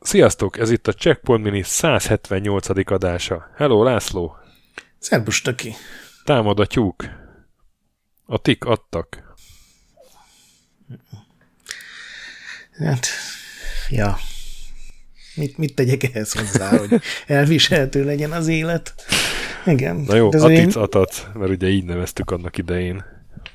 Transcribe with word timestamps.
Sziasztok, 0.00 0.58
ez 0.58 0.70
itt 0.70 0.86
a 0.86 0.92
Checkpoint 0.92 1.44
Mini 1.44 1.62
178. 1.62 2.90
adása. 2.90 3.50
Hello, 3.56 3.82
László! 3.82 4.36
Szerbus, 4.98 5.42
töki! 5.42 5.74
Támad 6.24 6.60
a 6.60 6.66
tyúk. 6.66 7.04
A 8.26 8.38
tik 8.38 8.64
adtak. 8.64 9.34
Hát, 12.72 13.06
ja. 13.88 14.16
Mit, 15.36 15.58
mit 15.58 15.74
tegyek 15.74 16.02
ehhez 16.02 16.32
hozzá, 16.32 16.78
hogy 16.78 17.00
elviselhető 17.26 18.04
legyen 18.04 18.32
az 18.32 18.48
élet? 18.48 18.94
Igen. 19.66 19.96
Na 19.96 20.14
jó, 20.14 20.26
atic 20.26 20.76
én... 20.76 20.82
atat, 20.82 21.30
mert 21.34 21.50
ugye 21.50 21.68
így 21.68 21.84
neveztük 21.84 22.30
annak 22.30 22.58
idején. 22.58 23.04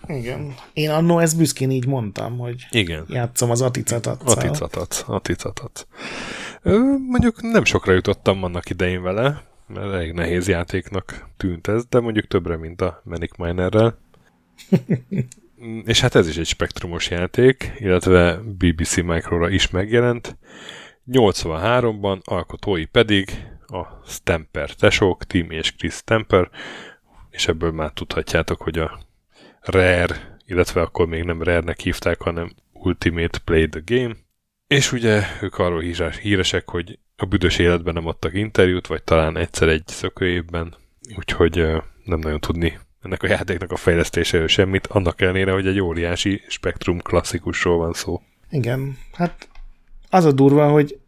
Igen. 0.08 0.54
Én 0.74 0.90
annó 0.90 1.20
ezt 1.20 1.38
büszkén 1.38 1.72
így 1.72 1.88
mondtam, 1.88 2.38
hogy 2.38 2.66
Igen. 2.72 3.06
játszom 3.10 3.50
az 3.50 3.62
aticatat. 3.62 4.22
Aticatat, 4.26 5.04
aticatat. 5.08 5.88
Mondjuk 7.08 7.42
nem 7.42 7.64
sokra 7.64 7.94
jutottam 7.94 8.44
annak 8.44 8.70
idején 8.70 9.02
vele, 9.02 9.44
mert 9.68 9.94
elég 9.94 10.12
nehéz 10.12 10.48
játéknak 10.48 11.30
tűnt 11.38 11.68
ez, 11.68 11.86
de 11.90 12.00
mondjuk 12.00 12.28
többre, 12.28 12.58
mint 12.58 12.82
a 12.82 13.02
Manic 13.04 13.38
Minerrel. 13.38 13.98
És 15.86 16.02
hát 16.02 16.16
ez 16.16 16.28
is 16.28 16.38
egy 16.38 16.46
spektrumos 16.46 17.10
játék, 17.10 17.72
illetve 17.78 18.40
BBC 18.58 18.96
Micro-ra 18.96 19.50
is 19.50 19.70
megjelent. 19.70 20.38
83-ban 21.12 22.24
alkotói 22.24 22.86
pedig 22.86 23.48
a 23.68 23.86
Stamper 24.06 24.74
tesók, 24.74 25.24
Tim 25.24 25.52
és 25.52 25.76
Chris 25.76 25.94
Stamper, 25.94 26.50
és 27.30 27.48
ebből 27.48 27.72
már 27.72 27.92
tudhatjátok, 27.92 28.62
hogy 28.62 28.80
a 28.80 29.00
Rare, 29.62 30.38
illetve 30.46 30.82
akkor 30.82 31.08
még 31.08 31.24
nem 31.24 31.44
Rare-nek 31.44 31.80
hívták, 31.80 32.22
hanem 32.22 32.52
Ultimate 32.74 33.40
Play 33.46 33.70
the 33.70 33.82
Game. 33.86 34.16
És 34.68 34.92
ugye 34.92 35.24
ők 35.42 35.58
arról 35.58 35.82
híresek, 36.22 36.70
hogy 36.70 37.00
a 37.16 37.26
büdös 37.26 37.58
életben 37.58 37.94
nem 37.94 38.08
adtak 38.08 38.34
interjút, 38.34 38.88
vagy 38.88 39.04
talán 39.04 39.38
egyszer 39.38 39.68
egy 39.68 39.88
szökőjében, 39.88 40.76
úgyhogy 41.18 41.56
nem 42.04 42.20
nagyon 42.20 42.40
tudni 42.40 42.80
ennek 43.02 43.24
a 43.24 43.28
játéknak 43.28 43.72
a 43.72 43.76
fejlesztéséről 43.76 44.48
semmit, 44.48 44.88
annak 44.88 45.22
ellenére, 45.22 45.52
hogy 45.52 45.68
egy 45.68 45.80
óriási 45.80 46.42
spektrum 46.48 47.00
klasszikusról 47.00 47.78
van 47.78 47.94
szó. 47.94 48.22
Igen, 48.50 48.98
hát 49.14 49.50
az 50.10 50.26
a 50.26 50.32
durva, 50.32 50.70
hogy 50.70 51.00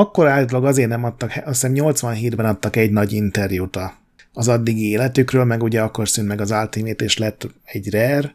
akkor 0.00 0.26
állítólag 0.26 0.64
azért 0.64 0.88
nem 0.88 1.04
adtak, 1.04 1.32
azt 1.44 1.66
hiszem 1.66 1.72
87-ben 1.74 2.46
adtak 2.46 2.76
egy 2.76 2.90
nagy 2.90 3.12
interjút 3.12 3.76
a, 3.76 3.94
az 4.32 4.48
addigi 4.48 4.88
életükről, 4.88 5.44
meg 5.44 5.62
ugye 5.62 5.80
akkor 5.80 6.08
szűnt 6.08 6.28
meg 6.28 6.40
az 6.40 6.50
Ultimate, 6.50 7.04
és 7.04 7.18
lett 7.18 7.48
egy 7.64 7.90
Rare, 7.90 8.34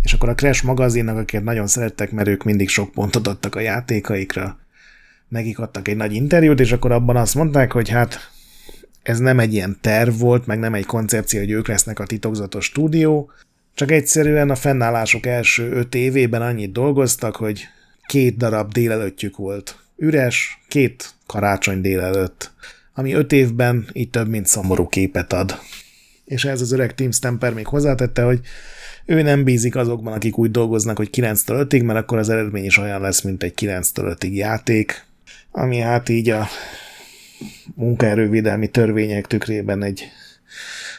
és 0.00 0.12
akkor 0.12 0.28
a 0.28 0.34
Crash 0.34 0.64
magazinnak, 0.64 1.16
akiket 1.16 1.44
nagyon 1.44 1.66
szerettek, 1.66 2.10
mert 2.10 2.28
ők 2.28 2.44
mindig 2.44 2.68
sok 2.68 2.92
pontot 2.92 3.26
adtak 3.26 3.54
a 3.54 3.60
játékaikra, 3.60 4.58
nekik 5.28 5.58
adtak 5.58 5.88
egy 5.88 5.96
nagy 5.96 6.14
interjút, 6.14 6.60
és 6.60 6.72
akkor 6.72 6.92
abban 6.92 7.16
azt 7.16 7.34
mondták, 7.34 7.72
hogy 7.72 7.88
hát 7.88 8.30
ez 9.02 9.18
nem 9.18 9.38
egy 9.38 9.52
ilyen 9.52 9.78
terv 9.80 10.18
volt, 10.18 10.46
meg 10.46 10.58
nem 10.58 10.74
egy 10.74 10.86
koncepció, 10.86 11.40
hogy 11.40 11.50
ők 11.50 11.68
lesznek 11.68 11.98
a 11.98 12.06
titokzatos 12.06 12.64
stúdió, 12.64 13.30
csak 13.74 13.90
egyszerűen 13.90 14.50
a 14.50 14.54
fennállások 14.54 15.26
első 15.26 15.70
öt 15.70 15.94
évében 15.94 16.42
annyit 16.42 16.72
dolgoztak, 16.72 17.36
hogy 17.36 17.66
két 18.06 18.36
darab 18.36 18.72
délelőttjük 18.72 19.36
volt 19.36 19.85
üres, 19.96 20.60
két 20.68 21.14
karácsony 21.26 21.80
délelőtt, 21.80 22.50
ami 22.94 23.12
öt 23.12 23.32
évben 23.32 23.88
így 23.92 24.10
több 24.10 24.28
mint 24.28 24.46
szomorú 24.46 24.88
képet 24.88 25.32
ad. 25.32 25.58
És 26.24 26.44
ez 26.44 26.60
az 26.60 26.72
öreg 26.72 26.94
Tim 26.94 27.10
Stamper 27.10 27.52
még 27.52 27.66
hozzátette, 27.66 28.22
hogy 28.22 28.40
ő 29.04 29.22
nem 29.22 29.44
bízik 29.44 29.76
azokban, 29.76 30.12
akik 30.12 30.38
úgy 30.38 30.50
dolgoznak, 30.50 30.96
hogy 30.96 31.08
9-től 31.12 31.66
5-ig, 31.68 31.84
mert 31.84 31.98
akkor 31.98 32.18
az 32.18 32.28
eredmény 32.28 32.64
is 32.64 32.78
olyan 32.78 33.00
lesz, 33.00 33.22
mint 33.22 33.42
egy 33.42 33.54
9-től 33.56 34.16
5-ig 34.20 34.32
játék, 34.32 35.04
ami 35.50 35.78
hát 35.78 36.08
így 36.08 36.28
a 36.28 36.46
munkaerővédelmi 37.74 38.68
törvények 38.68 39.26
tükrében 39.26 39.82
egy, 39.82 40.04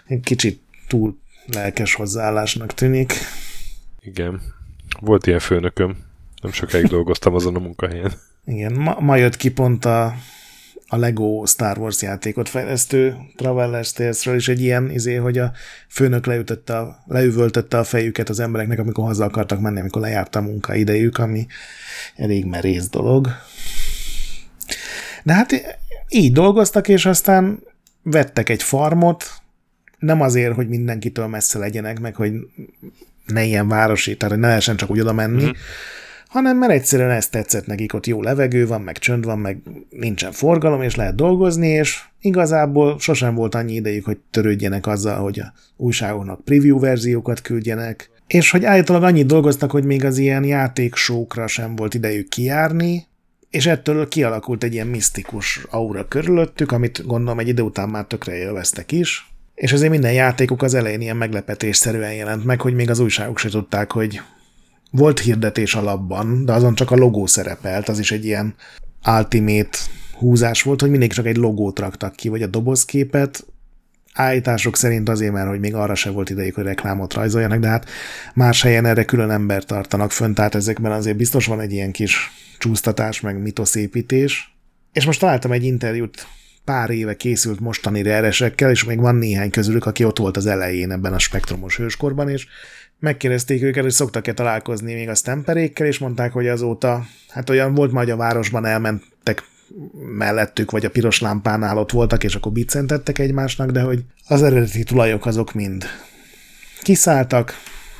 egy 0.08 0.20
kicsit 0.20 0.62
túl 0.88 1.18
lelkes 1.46 1.94
hozzáállásnak 1.94 2.74
tűnik. 2.74 3.14
Igen. 4.02 4.42
Volt 5.00 5.28
ilyen 5.28 5.40
főnököm. 5.40 5.98
Nem 6.42 6.52
sokáig 6.52 6.86
dolgoztam 6.86 7.34
azon 7.34 7.56
a 7.56 7.60
munkahelyen. 7.60 8.12
Igen, 8.48 8.74
ma, 8.74 8.98
ma 9.00 9.16
jött 9.16 9.38
ki 9.38 9.52
pont 9.52 9.86
a, 9.86 10.16
a 10.88 10.98
Lego 10.98 11.46
Star 11.46 11.78
Wars 11.78 12.02
játékot 12.02 12.50
fejlesztő 12.50 13.16
Traveller's 13.38 13.92
Tales-ről 13.92 14.36
is 14.36 14.48
egy 14.48 14.62
ilyen 14.62 14.90
izé, 14.92 15.16
hogy 15.16 15.38
a 15.38 15.52
főnök 15.90 16.26
leütötte 16.26 16.78
a, 16.78 17.04
leüvöltötte 17.08 17.78
a 17.78 17.84
fejüket 17.84 18.30
az 18.30 18.40
embereknek, 18.40 18.80
amikor 18.80 19.06
haza 19.06 19.26
akartak 19.26 19.60
menni, 19.60 19.80
amikor 19.80 20.02
lejárt 20.02 20.36
a 20.36 20.42
munkaidejük, 20.42 21.18
ami 21.18 21.48
elég 22.16 22.46
merész 22.46 22.90
dolog. 22.90 23.28
De 25.24 25.34
hát 25.34 25.78
így 26.10 26.32
dolgoztak, 26.32 26.88
és 26.88 27.06
aztán 27.06 27.60
vettek 28.02 28.50
egy 28.50 28.64
farmot, 28.64 29.26
nem 30.00 30.22
azért, 30.22 30.56
hogy 30.56 30.68
mindenkitől 30.68 31.28
messze 31.28 31.60
legyenek, 31.60 32.00
meg 32.00 32.16
hogy 32.16 32.34
ne 33.26 33.44
ilyen 33.44 33.68
városi, 33.68 34.18
tehát 34.18 34.34
hogy 34.34 34.44
ne 34.44 34.48
lehessen 34.48 34.76
csak 34.76 34.90
úgy 34.90 35.00
oda 35.00 35.14
menni, 35.14 35.44
mm-hmm 35.44 35.52
hanem 36.38 36.58
mert 36.58 36.72
egyszerűen 36.72 37.10
ezt 37.10 37.32
tetszett 37.32 37.66
nekik, 37.66 37.94
ott 37.94 38.06
jó 38.06 38.22
levegő 38.22 38.68
van, 38.68 38.82
meg 38.82 38.98
csönd 38.98 39.26
van, 39.26 39.40
meg 39.40 39.58
nincsen 39.90 40.32
forgalom, 40.32 40.82
és 40.82 40.96
lehet 40.96 41.16
dolgozni, 41.16 41.68
és 41.68 42.04
igazából 42.22 43.00
sosem 43.00 43.36
volt 43.36 43.56
annyi 43.56 43.74
idejük, 43.74 44.06
hogy 44.06 44.18
törődjenek 44.32 44.88
azzal, 44.88 45.22
hogy 45.22 45.40
a 45.40 45.54
újságoknak 45.78 46.44
preview 46.44 46.80
verziókat 46.80 47.42
küldjenek, 47.42 48.10
és 48.28 48.52
hogy 48.52 48.66
állítólag 48.66 49.04
annyit 49.04 49.26
dolgoztak, 49.26 49.72
hogy 49.72 49.84
még 49.84 50.06
az 50.06 50.18
ilyen 50.18 50.44
játéksókra 50.44 51.48
sem 51.48 51.76
volt 51.76 51.94
idejük 51.94 52.30
kijárni, 52.30 53.08
és 53.50 53.66
ettől 53.66 54.08
kialakult 54.08 54.64
egy 54.64 54.74
ilyen 54.74 54.88
misztikus 54.88 55.66
aura 55.70 56.08
körülöttük, 56.08 56.72
amit 56.72 57.06
gondolom 57.06 57.40
egy 57.40 57.48
idő 57.48 57.62
után 57.62 57.90
már 57.90 58.06
tökre 58.06 58.36
élveztek 58.36 58.92
is, 58.92 59.32
és 59.56 59.74
azért 59.74 59.92
minden 59.92 60.14
játékuk 60.14 60.62
az 60.62 60.74
elején 60.74 61.02
ilyen 61.02 61.18
meglepetésszerűen 61.18 62.14
jelent 62.14 62.46
meg, 62.46 62.62
hogy 62.62 62.74
még 62.74 62.90
az 62.90 63.00
újságok 63.00 63.38
se 63.38 63.50
tudták, 63.50 63.92
hogy 63.92 64.22
volt 64.92 65.20
hirdetés 65.20 65.76
alapban, 65.76 66.46
de 66.46 66.54
azon 66.54 66.76
csak 66.76 66.92
a 66.92 66.96
logó 66.96 67.26
szerepelt, 67.26 67.90
az 67.90 68.00
is 68.00 68.12
egy 68.12 68.26
ilyen 68.26 68.56
ultimate 69.06 69.78
húzás 70.18 70.62
volt, 70.62 70.82
hogy 70.82 70.90
mindig 70.90 71.14
csak 71.14 71.26
egy 71.26 71.38
logót 71.38 71.80
raktak 71.80 72.16
ki, 72.16 72.30
vagy 72.30 72.42
a 72.42 72.48
dobozképet, 72.48 73.46
állítások 74.18 74.76
szerint 74.76 75.10
azért, 75.10 75.34
mert 75.34 75.50
hogy 75.50 75.60
még 75.60 75.76
arra 75.76 75.96
se 75.96 76.10
volt 76.10 76.30
idejük, 76.30 76.56
hogy 76.56 76.64
reklámot 76.64 77.14
rajzoljanak, 77.14 77.60
de 77.60 77.68
hát 77.68 77.90
más 78.34 78.62
helyen 78.62 78.86
erre 78.86 79.06
külön 79.06 79.32
ember 79.32 79.64
tartanak 79.64 80.12
fönt, 80.12 80.36
tehát 80.36 80.56
ezekben 80.56 80.92
azért 80.92 81.18
biztos 81.18 81.46
van 81.46 81.60
egy 81.60 81.72
ilyen 81.72 81.92
kis 81.92 82.32
csúsztatás, 82.58 83.22
meg 83.22 83.42
mitoszépítés. 83.42 84.56
És 84.94 85.06
most 85.06 85.20
találtam 85.20 85.52
egy 85.52 85.64
interjút 85.64 86.28
pár 86.64 86.90
éve 86.90 87.16
készült 87.16 87.60
mostani 87.60 88.02
reresekkel, 88.02 88.70
és 88.70 88.84
még 88.84 89.00
van 89.00 89.16
néhány 89.16 89.50
közülük, 89.50 89.86
aki 89.86 90.04
ott 90.04 90.18
volt 90.18 90.38
az 90.38 90.46
elején 90.46 90.92
ebben 90.92 91.14
a 91.14 91.20
spektrumos 91.20 91.78
hőskorban, 91.78 92.30
és 92.30 92.48
megkérdezték 93.00 93.64
őket, 93.64 93.84
hogy 93.84 93.92
szoktak-e 93.92 94.34
találkozni 94.34 94.94
még 94.94 95.10
a 95.10 95.16
stemperékkel, 95.16 95.88
és 95.88 95.98
mondták, 95.98 96.32
hogy 96.32 96.48
azóta, 96.48 97.06
hát 97.30 97.50
olyan 97.50 97.74
volt 97.74 97.92
majd 97.92 98.10
a 98.10 98.16
városban 98.16 98.66
elmentek 98.66 99.44
mellettük, 100.18 100.72
vagy 100.72 100.86
a 100.86 100.90
piros 100.90 101.22
lámpánál 101.22 101.78
ott 101.78 101.92
voltak, 101.92 102.24
és 102.24 102.36
akkor 102.36 102.52
biccentettek 102.52 103.20
egymásnak, 103.20 103.72
de 103.72 103.82
hogy 103.82 104.04
az 104.28 104.44
eredeti 104.44 104.84
tulajok 104.84 105.26
azok 105.26 105.54
mind 105.54 105.86
kiszálltak, 106.82 107.54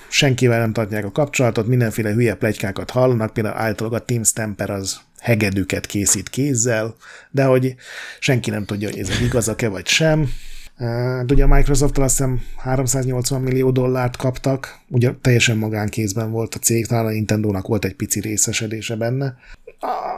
senkivel 0.10 0.60
nem 0.60 0.74
tartják 0.74 1.06
a 1.06 1.12
kapcsolatot, 1.12 1.68
mindenféle 1.68 2.12
hülye 2.12 2.36
plegykákat 2.36 2.90
hallanak, 2.90 3.34
például 3.34 3.58
általában 3.58 4.00
a 4.00 4.06
Team 4.06 4.24
Stamper 4.24 4.70
az 4.70 5.00
hegedűket 5.20 5.86
készít 5.86 6.30
kézzel, 6.30 6.96
de 7.32 7.44
hogy 7.44 7.76
senki 8.20 8.50
nem 8.50 8.66
tudja, 8.66 8.90
hogy 8.90 9.00
ez 9.00 9.22
igazak-e 9.22 9.68
vagy 9.68 9.88
sem, 9.88 10.30
Hát 10.78 11.32
ugye 11.32 11.44
a 11.44 11.48
Microsoft 11.48 11.98
azt 11.98 12.18
hiszem 12.18 12.42
380 12.58 13.42
millió 13.42 13.72
dollárt 13.72 14.16
kaptak, 14.16 14.80
ugye 14.90 15.12
teljesen 15.22 15.58
magánkézben 15.58 16.32
volt 16.32 16.56
a 16.56 16.60
cég, 16.60 16.86
talán 16.86 17.06
a 17.06 17.10
Nintendo-nak 17.10 17.68
volt 17.68 17.86
egy 17.86 17.96
pici 17.96 18.20
részesedése 18.20 18.96
benne. 18.96 19.38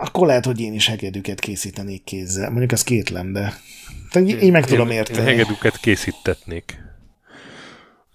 Akkor 0.01 0.27
lehet, 0.27 0.45
hogy 0.45 0.59
én 0.59 0.73
is 0.73 0.87
hegedűket 0.87 1.39
készítenék 1.39 2.03
kézzel. 2.03 2.49
Mondjuk 2.49 2.71
ez 2.71 2.83
kétlem, 2.83 3.33
de 3.33 3.53
így, 4.19 4.43
így 4.43 4.51
meg 4.51 4.65
tudom 4.65 4.89
érteni. 4.89 5.19
Én 5.19 5.25
hegedűket 5.25 5.77
készítetnék. 5.77 6.77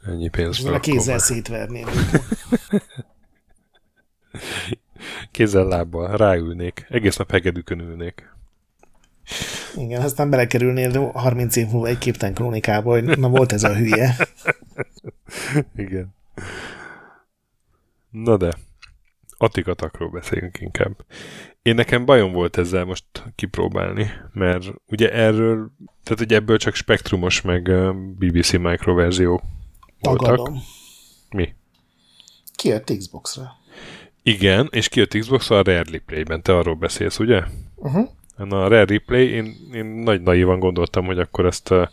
Ennyi 0.06 0.28
pénzt. 0.28 0.66
A 0.66 0.80
kézzel 0.80 1.18
szétverném. 1.18 1.86
Kézzel 5.30 5.64
lábbal 5.64 6.16
ráülnék. 6.16 6.86
Egész 6.88 7.16
nap 7.16 7.30
hegedűkön 7.30 7.80
ülnék. 7.80 8.33
Igen, 9.76 10.02
aztán 10.02 10.30
belekerülnél 10.30 11.10
30 11.10 11.56
év 11.56 11.66
múlva 11.68 11.86
egy 11.86 11.98
képten 11.98 12.34
krónikába, 12.34 12.90
hogy 12.90 13.18
na 13.18 13.28
volt 13.28 13.52
ez 13.52 13.64
a 13.64 13.74
hülye. 13.74 14.16
Igen. 15.76 16.14
Na 18.10 18.36
de, 18.36 18.52
Atikatakról 19.36 20.10
beszélünk 20.10 20.60
inkább. 20.60 21.04
Én 21.62 21.74
nekem 21.74 22.04
bajom 22.04 22.32
volt 22.32 22.56
ezzel 22.56 22.84
most 22.84 23.04
kipróbálni, 23.34 24.10
mert 24.32 24.64
ugye 24.86 25.12
erről, 25.12 25.70
tehát 26.02 26.20
ugye 26.20 26.36
ebből 26.36 26.56
csak 26.56 26.74
spektrumos 26.74 27.40
meg 27.40 27.70
BBC 27.94 28.52
Micro 28.52 28.94
verzió 28.94 29.42
voltak. 30.00 30.26
Tagadom. 30.26 30.62
Mi? 31.30 31.54
Kijött 32.54 32.92
Xbox-ra. 32.96 33.50
Igen, 34.22 34.68
és 34.70 34.88
kijött 34.88 35.18
Xbox 35.18 35.50
a 35.50 35.54
Rare 35.54 35.82
Replay-ben, 35.90 36.42
te 36.42 36.56
arról 36.56 36.74
beszélsz, 36.74 37.18
ugye? 37.18 37.42
Uh-huh. 37.74 38.08
Na, 38.36 38.64
a 38.64 38.68
Rare 38.68 38.84
Replay, 38.84 39.28
én, 39.28 39.54
én 39.72 39.84
nagy 39.84 40.22
naívan 40.22 40.58
gondoltam, 40.58 41.04
hogy 41.04 41.18
akkor 41.18 41.46
ezt 41.46 41.70
uh, 41.70 41.88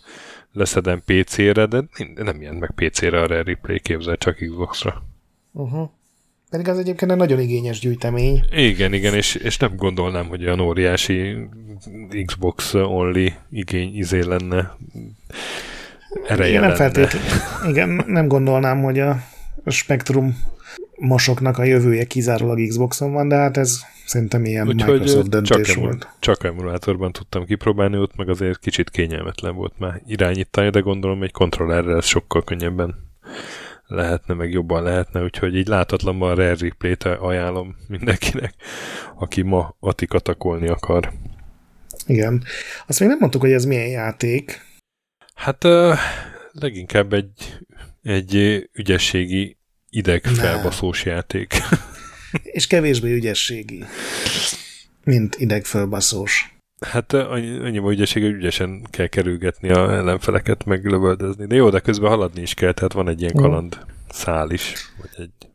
leszedem 0.53 1.01
PC-re, 1.05 1.65
de 1.65 1.83
nem 2.15 2.41
ilyen 2.41 2.55
meg 2.55 2.71
PC-re 2.75 3.21
a 3.21 3.27
Rare 3.27 3.43
Replay, 3.43 3.79
képzel 3.79 4.17
csak 4.17 4.35
Xbox-ra. 4.35 5.03
Uh-huh. 5.51 5.89
Pedig 6.49 6.67
az 6.67 6.77
egyébként 6.77 7.11
egy 7.11 7.17
nagyon 7.17 7.39
igényes 7.39 7.79
gyűjtemény. 7.79 8.43
Igen, 8.51 8.93
igen, 8.93 9.13
és, 9.13 9.35
és 9.35 9.57
nem 9.57 9.75
gondolnám, 9.75 10.27
hogy 10.27 10.43
olyan 10.43 10.59
óriási 10.59 11.37
Xbox 12.25 12.73
only 12.73 13.33
igény 13.49 13.97
izé 13.97 14.19
lenne. 14.23 14.77
Ereje 16.27 16.49
igen, 16.49 16.61
nem 16.61 16.69
lenne. 16.69 16.75
feltétlenül. 16.75 17.29
Igen, 17.69 18.03
nem 18.07 18.27
gondolnám, 18.27 18.81
hogy 18.81 18.99
a 18.99 19.17
Spectrum 19.65 20.37
mosoknak 20.95 21.57
a 21.57 21.63
jövője 21.63 22.03
kizárólag 22.03 22.67
Xboxon 22.67 23.11
van, 23.11 23.27
de 23.27 23.35
hát 23.35 23.57
ez 23.57 23.79
szerintem 24.05 24.45
ilyen 24.45 24.67
Úgyhogy 24.67 24.99
Microsoft 24.99 25.29
döntés 25.29 25.67
csak, 25.67 25.75
volt. 25.75 26.07
csak 26.19 26.43
emulátorban 26.43 27.11
tudtam 27.11 27.45
kipróbálni, 27.45 27.97
ott 27.97 28.15
meg 28.15 28.29
azért 28.29 28.59
kicsit 28.59 28.89
kényelmetlen 28.89 29.55
volt 29.55 29.73
már 29.77 30.01
irányítani, 30.05 30.69
de 30.69 30.79
gondolom 30.79 31.23
egy 31.23 31.31
kontrollerrel 31.31 31.97
ez 31.97 32.05
sokkal 32.05 32.43
könnyebben 32.43 32.95
lehetne, 33.91 34.33
meg 34.33 34.51
jobban 34.51 34.83
lehetne, 34.83 35.23
úgyhogy 35.23 35.55
így 35.55 35.67
látatlanban 35.67 36.31
a 36.31 36.33
Rare 36.35 36.55
Replay-t 36.55 37.03
ajánlom 37.03 37.75
mindenkinek, 37.87 38.53
aki 39.15 39.41
ma 39.41 39.75
atikatakolni 39.79 40.67
akar. 40.67 41.11
Igen. 42.05 42.43
Azt 42.87 42.99
még 42.99 43.09
nem 43.09 43.17
mondtuk, 43.19 43.41
hogy 43.41 43.51
ez 43.51 43.65
milyen 43.65 43.87
játék. 43.87 44.61
Hát 45.35 45.63
uh, 45.63 45.97
leginkább 46.51 47.13
egy, 47.13 47.57
egy 48.01 48.35
ügyességi 48.73 49.57
idegfelbaszós 49.91 51.05
játék. 51.05 51.53
És 52.43 52.67
kevésbé 52.67 53.13
ügyességi, 53.13 53.83
mint 55.03 55.35
idegfölbaszós. 55.35 56.55
Hát 56.85 57.13
ö, 57.13 57.29
annyi, 57.29 57.57
annyi 57.57 57.77
ügyesség, 57.77 58.23
hogy 58.23 58.33
ügyesen 58.33 58.87
kell 58.89 59.07
kerülgetni 59.07 59.69
a 59.69 59.93
ellenfeleket, 59.93 60.65
meg 60.65 60.85
lövöldözni. 60.85 61.45
De 61.45 61.55
jó, 61.55 61.69
de 61.69 61.79
közben 61.79 62.09
haladni 62.09 62.41
is 62.41 62.53
kell, 62.53 62.71
tehát 62.71 62.93
van 62.93 63.09
egy 63.09 63.21
ilyen 63.21 63.33
kaland 63.33 63.77
szál 64.09 64.51
is. 64.51 64.73
Vagy 64.97 65.09
egy, 65.17 65.49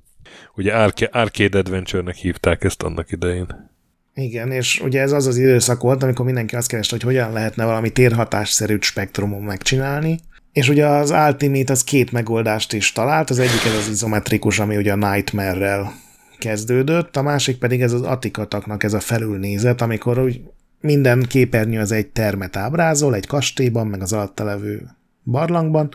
ugye 0.55 0.73
Arca- 0.73 1.15
Arcade 1.15 1.59
Adventure-nek 1.59 2.15
hívták 2.15 2.65
ezt 2.65 2.83
annak 2.83 3.13
idején. 3.13 3.75
Igen, 4.15 4.51
és 4.53 4.81
ugye 4.81 5.01
ez 5.01 5.13
az 5.13 5.27
az 5.27 5.37
időszak 5.37 5.81
volt, 5.81 6.03
amikor 6.03 6.25
mindenki 6.25 6.57
azt 6.57 6.69
kereste, 6.69 6.95
hogy 6.95 7.05
hogyan 7.05 7.33
lehetne 7.33 7.65
valami 7.65 7.91
térhatásszerűt 7.91 8.83
spektrumon 8.83 9.43
megcsinálni. 9.43 10.19
És 10.57 10.69
ugye 10.69 10.87
az 10.87 11.11
Ultimate 11.11 11.73
az 11.73 11.85
két 11.85 12.13
megoldást 12.13 12.73
is 12.73 12.93
talált, 12.93 13.31
az 13.31 13.39
egyik 13.39 13.65
ez 13.65 13.75
az 13.75 13.89
izometrikus, 13.89 14.59
ami 14.59 14.77
ugye 14.77 14.93
a 14.93 15.11
Nightmare-rel 15.11 15.93
kezdődött, 16.39 17.17
a 17.17 17.23
másik 17.23 17.59
pedig 17.59 17.83
ez 17.83 17.93
az 17.93 18.03
Atikataknak 18.03 18.83
ez 18.83 18.93
a 18.93 19.01
felülnézet, 19.01 19.81
amikor 19.81 20.19
úgy 20.19 20.41
minden 20.81 21.23
képernyő 21.29 21.81
az 21.81 21.93
egy 21.93 22.07
termet 22.07 22.57
ábrázol, 22.57 23.15
egy 23.15 23.27
kastélyban, 23.27 23.87
meg 23.87 24.03
az 24.03 24.13
alatta 24.13 24.45
levő 24.45 24.89
barlangban, 25.25 25.89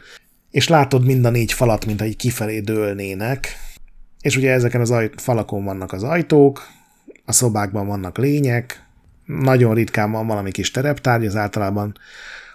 és 0.51 0.67
látod 0.67 1.05
mind 1.05 1.25
a 1.25 1.29
négy 1.29 1.53
falat, 1.53 1.85
mint 1.85 2.01
ahogy 2.01 2.15
kifelé 2.15 2.59
dőlnének, 2.59 3.55
és 4.19 4.37
ugye 4.37 4.51
ezeken 4.51 4.81
az 4.81 4.91
ajt- 4.91 5.21
falakon 5.21 5.63
vannak 5.63 5.91
az 5.91 6.03
ajtók, 6.03 6.67
a 7.25 7.31
szobákban 7.31 7.87
vannak 7.87 8.17
lények, 8.17 8.83
nagyon 9.25 9.73
ritkán 9.73 10.11
van 10.11 10.27
valami 10.27 10.51
kis 10.51 10.71
tereptárgy, 10.71 11.25
az 11.25 11.35
általában 11.35 11.93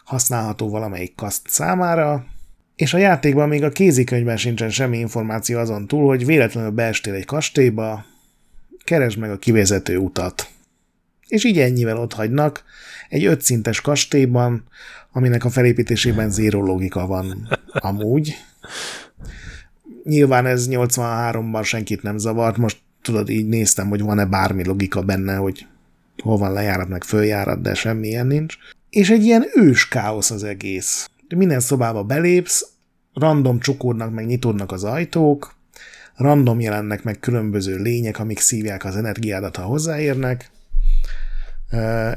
használható 0.06 0.69
valamelyik 0.69 1.14
kaszt 1.14 1.49
számára, 1.49 2.26
és 2.76 2.94
a 2.94 2.99
játékban 2.99 3.49
még 3.49 3.64
a 3.64 3.70
kézikönyvben 3.70 4.37
sincsen 4.37 4.70
semmi 4.70 4.99
információ 4.99 5.58
azon 5.58 5.87
túl, 5.87 6.06
hogy 6.06 6.26
véletlenül 6.26 6.70
beestél 6.70 7.14
egy 7.14 7.25
kastélyba, 7.25 8.05
keresd 8.85 9.19
meg 9.19 9.31
a 9.31 9.38
kivezető 9.38 9.97
utat. 9.97 10.49
És 11.29 11.44
így 11.44 11.58
ennyivel 11.58 11.99
ott 11.99 12.12
hagynak, 12.12 12.64
egy 13.08 13.25
ötszintes 13.25 13.81
kastélyban, 13.81 14.64
aminek 15.12 15.44
a 15.44 15.50
felépítésében 15.50 16.31
zéró 16.31 16.62
logika 16.62 17.06
van 17.06 17.49
amúgy. 17.73 18.35
Nyilván 20.05 20.47
ez 20.47 20.69
83-ban 20.70 21.64
senkit 21.64 22.03
nem 22.03 22.19
zavart, 22.19 22.56
most 22.56 22.79
tudod, 23.03 23.29
így 23.29 23.49
néztem, 23.49 23.88
hogy 23.88 24.03
van-e 24.03 24.25
bármi 24.25 24.64
logika 24.64 25.03
benne, 25.03 25.35
hogy 25.35 25.67
hol 26.23 26.37
van 26.38 26.53
lejárat, 26.53 26.88
meg 26.88 27.05
följárat, 27.05 27.61
de 27.61 27.75
semmilyen 27.75 28.26
nincs. 28.26 28.56
És 28.91 29.11
egy 29.11 29.25
ilyen 29.25 29.44
ős 29.55 29.88
káosz 29.88 30.31
az 30.31 30.44
egész. 30.44 31.11
Minden 31.37 31.61
szobába 31.61 32.03
belépsz, 32.03 32.69
random 33.15 33.59
csukódnak, 33.59 34.12
meg 34.12 34.27
nyitódnak 34.27 34.73
az 34.73 34.85
ajtók, 34.85 35.55
random 36.17 36.61
jelennek 36.61 37.05
meg 37.05 37.19
különböző 37.19 37.77
lények, 37.77 38.19
amik 38.19 38.38
szívják 38.38 38.85
az 38.85 38.97
energiádat, 38.97 39.56
ha 39.56 39.62
hozzáérnek. 39.62 40.50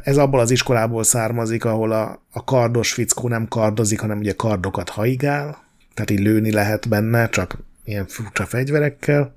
Ez 0.03 0.17
abból 0.17 0.39
az 0.39 0.51
iskolából 0.51 1.03
származik, 1.03 1.65
ahol 1.65 1.91
a, 1.91 2.23
a 2.31 2.43
kardos 2.43 2.93
fickó 2.93 3.27
nem 3.27 3.47
kardozik, 3.47 3.99
hanem 3.99 4.17
ugye 4.17 4.33
kardokat 4.33 4.89
haigál, 4.89 5.63
tehát 5.93 6.09
így 6.09 6.19
lőni 6.19 6.51
lehet 6.51 6.89
benne, 6.89 7.29
csak 7.29 7.57
ilyen 7.83 8.07
furcsa 8.07 8.45
fegyverekkel. 8.45 9.35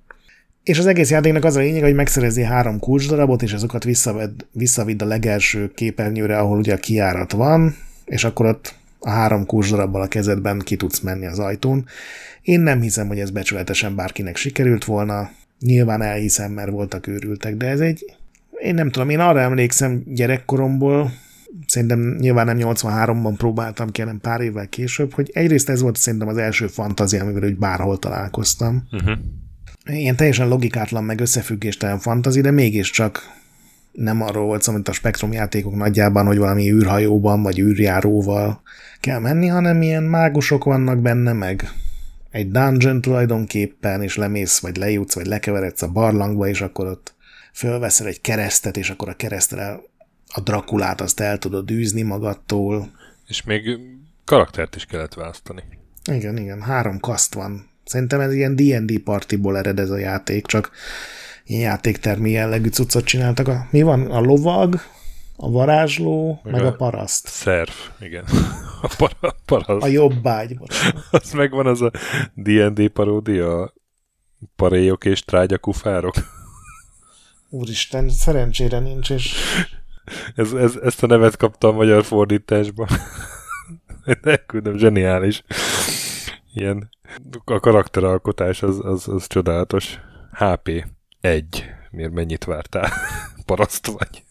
És 0.63 0.79
az 0.79 0.87
egész 0.87 1.11
játéknak 1.11 1.45
az 1.45 1.57
a 1.57 1.61
lényeg, 1.61 1.83
hogy 1.83 1.95
megszerezi 1.95 2.43
három 2.43 2.79
kulcsdarabot, 2.79 3.43
és 3.43 3.53
azokat 3.53 3.85
visszaved, 3.85 4.31
visszavidd 4.53 5.03
a 5.03 5.07
legelső 5.07 5.73
képernyőre, 5.75 6.39
ahol 6.39 6.59
ugye 6.59 6.75
a 6.75 6.79
kiárat 6.79 7.33
van, 7.33 7.77
és 8.05 8.25
akkor 8.25 8.47
ott 8.47 8.75
a 8.99 9.11
három 9.11 9.47
kulcsdarabbal 9.47 10.03
a 10.03 10.09
kezedben 10.09 10.59
ki 10.59 10.77
tudsz 10.77 11.01
menni 11.01 11.27
az 11.27 11.39
ajtón. 11.39 11.87
Én 12.43 12.61
nem 12.61 12.81
hiszem, 12.81 13.07
hogy 13.07 13.19
ez 13.19 13.31
becsületesen 13.31 13.95
bárkinek 13.95 14.37
sikerült 14.37 14.85
volna. 14.85 15.31
Nyilván 15.61 16.03
elhiszem, 16.03 16.53
mert 16.53 16.71
voltak 16.71 17.07
őrültek, 17.07 17.57
de 17.57 17.67
ez 17.67 17.81
egy... 17.81 18.17
Én 18.63 18.75
nem 18.75 18.91
tudom, 18.91 19.11
én 19.11 19.21
arra 19.21 19.41
emlékszem 19.41 20.03
gyerekkoromból, 20.07 21.13
szerintem 21.67 22.17
nyilván 22.19 22.47
nem 22.47 22.57
83-ban 22.61 23.35
próbáltam 23.37 23.91
ki, 23.91 24.01
hanem 24.01 24.21
pár 24.21 24.41
évvel 24.41 24.69
később, 24.69 25.13
hogy 25.13 25.31
egyrészt 25.33 25.69
ez 25.69 25.81
volt 25.81 25.97
szerintem 25.97 26.29
az 26.29 26.37
első 26.37 26.67
fantázia, 26.67 27.23
amivel 27.23 27.49
úgy 27.49 27.59
bárhol 27.59 27.99
találkoztam. 27.99 28.83
Uh-huh. 28.91 29.19
Ilyen 29.87 30.17
teljesen 30.17 30.49
logikátlan, 30.49 31.05
meg 31.05 31.21
összefüggéstelen 31.21 31.99
fantazi, 31.99 32.41
de 32.41 32.51
mégiscsak 32.51 33.41
nem 33.93 34.23
arról 34.23 34.45
volt 34.45 34.63
szó, 34.63 34.73
mint 34.73 34.89
a 34.89 34.93
Spektrum 34.93 35.33
játékok 35.33 35.75
nagyjában, 35.75 36.27
hogy 36.27 36.39
valami 36.39 36.71
űrhajóban 36.71 37.43
vagy 37.43 37.59
űrjáróval 37.59 38.63
kell 39.01 39.19
menni, 39.19 39.47
hanem 39.47 39.83
ilyen 39.83 40.03
mágusok 40.03 40.65
vannak 40.65 40.99
benne, 40.99 41.33
meg 41.33 41.71
egy 42.31 42.51
dungeon 42.51 43.01
tulajdonképpen, 43.01 44.03
és 44.03 44.17
lemész, 44.17 44.59
vagy 44.59 44.77
lejutsz, 44.77 45.15
vagy 45.15 45.27
lekeveredsz 45.27 45.83
a 45.83 45.89
barlangba, 45.89 46.49
és 46.49 46.61
akkor 46.61 46.87
ott 46.87 47.15
fölveszel 47.53 48.07
egy 48.07 48.21
keresztet, 48.21 48.77
és 48.77 48.91
akkor 48.91 49.09
a 49.09 49.17
keresztel 49.17 49.83
a 50.35 50.41
Drakulát 50.41 51.01
azt 51.01 51.21
el 51.21 51.39
tudod 51.39 51.71
űzni 51.71 52.03
magadtól. 52.03 52.91
És 53.27 53.43
még 53.43 53.79
karaktert 54.25 54.77
is 54.77 54.85
kellett 54.85 55.15
választani. 55.15 55.63
Igen, 56.11 56.37
igen, 56.37 56.63
három 56.63 57.01
kaszt 57.01 57.35
van. 57.35 57.71
Szerintem 57.93 58.21
ez 58.21 58.35
ilyen 58.35 58.57
D&D 58.57 58.99
partiból 58.99 59.59
ered 59.59 59.79
ez 59.79 59.91
a 59.91 59.97
játék, 59.97 60.47
csak 60.47 60.71
ilyen 61.45 61.63
játéktermi 61.63 62.31
jellegű 62.31 62.69
cuccot 62.69 63.05
csináltak. 63.05 63.49
A, 63.49 63.67
mi 63.71 63.83
van? 63.83 64.11
A 64.11 64.21
lovag, 64.21 64.81
a 65.37 65.51
varázsló, 65.51 66.41
meg, 66.45 66.53
meg 66.53 66.63
a, 66.63 66.67
a 66.67 66.73
paraszt. 66.73 67.29
Szerv, 67.29 67.71
igen. 68.01 68.25
A 68.83 68.95
para, 68.99 69.37
paraszt. 69.47 69.85
A 69.85 69.89
jobbágy. 69.89 70.59
Az 71.11 71.33
megvan 71.33 71.67
az 71.67 71.81
a 71.83 71.91
D&D 72.35 72.89
paródia, 72.89 73.73
paréjok 74.57 75.05
és 75.05 75.25
trágyakufárok. 75.25 76.15
Úristen, 77.51 78.09
szerencsére 78.09 78.79
nincs, 78.79 79.11
és... 79.11 79.35
Ez, 80.35 80.53
ez, 80.53 80.77
ezt 80.83 81.03
a 81.03 81.07
nevet 81.07 81.37
kapta 81.37 81.69
a 81.69 81.73
magyar 81.73 82.05
fordításban. 82.05 82.89
Elküldöm, 84.23 84.79
zseniális. 84.79 85.43
Ilyen 86.55 86.91
a 87.45 87.61
karakteralkotás 87.61 88.63
az, 88.63 88.79
az, 88.85 89.09
az 89.09 89.27
csodálatos. 89.27 89.99
HP 90.33 90.87
1. 91.21 91.65
Miért 91.91 92.13
mennyit 92.13 92.45
vártál? 92.45 92.93
Paraszt 93.47 93.87
vagy. 93.87 94.23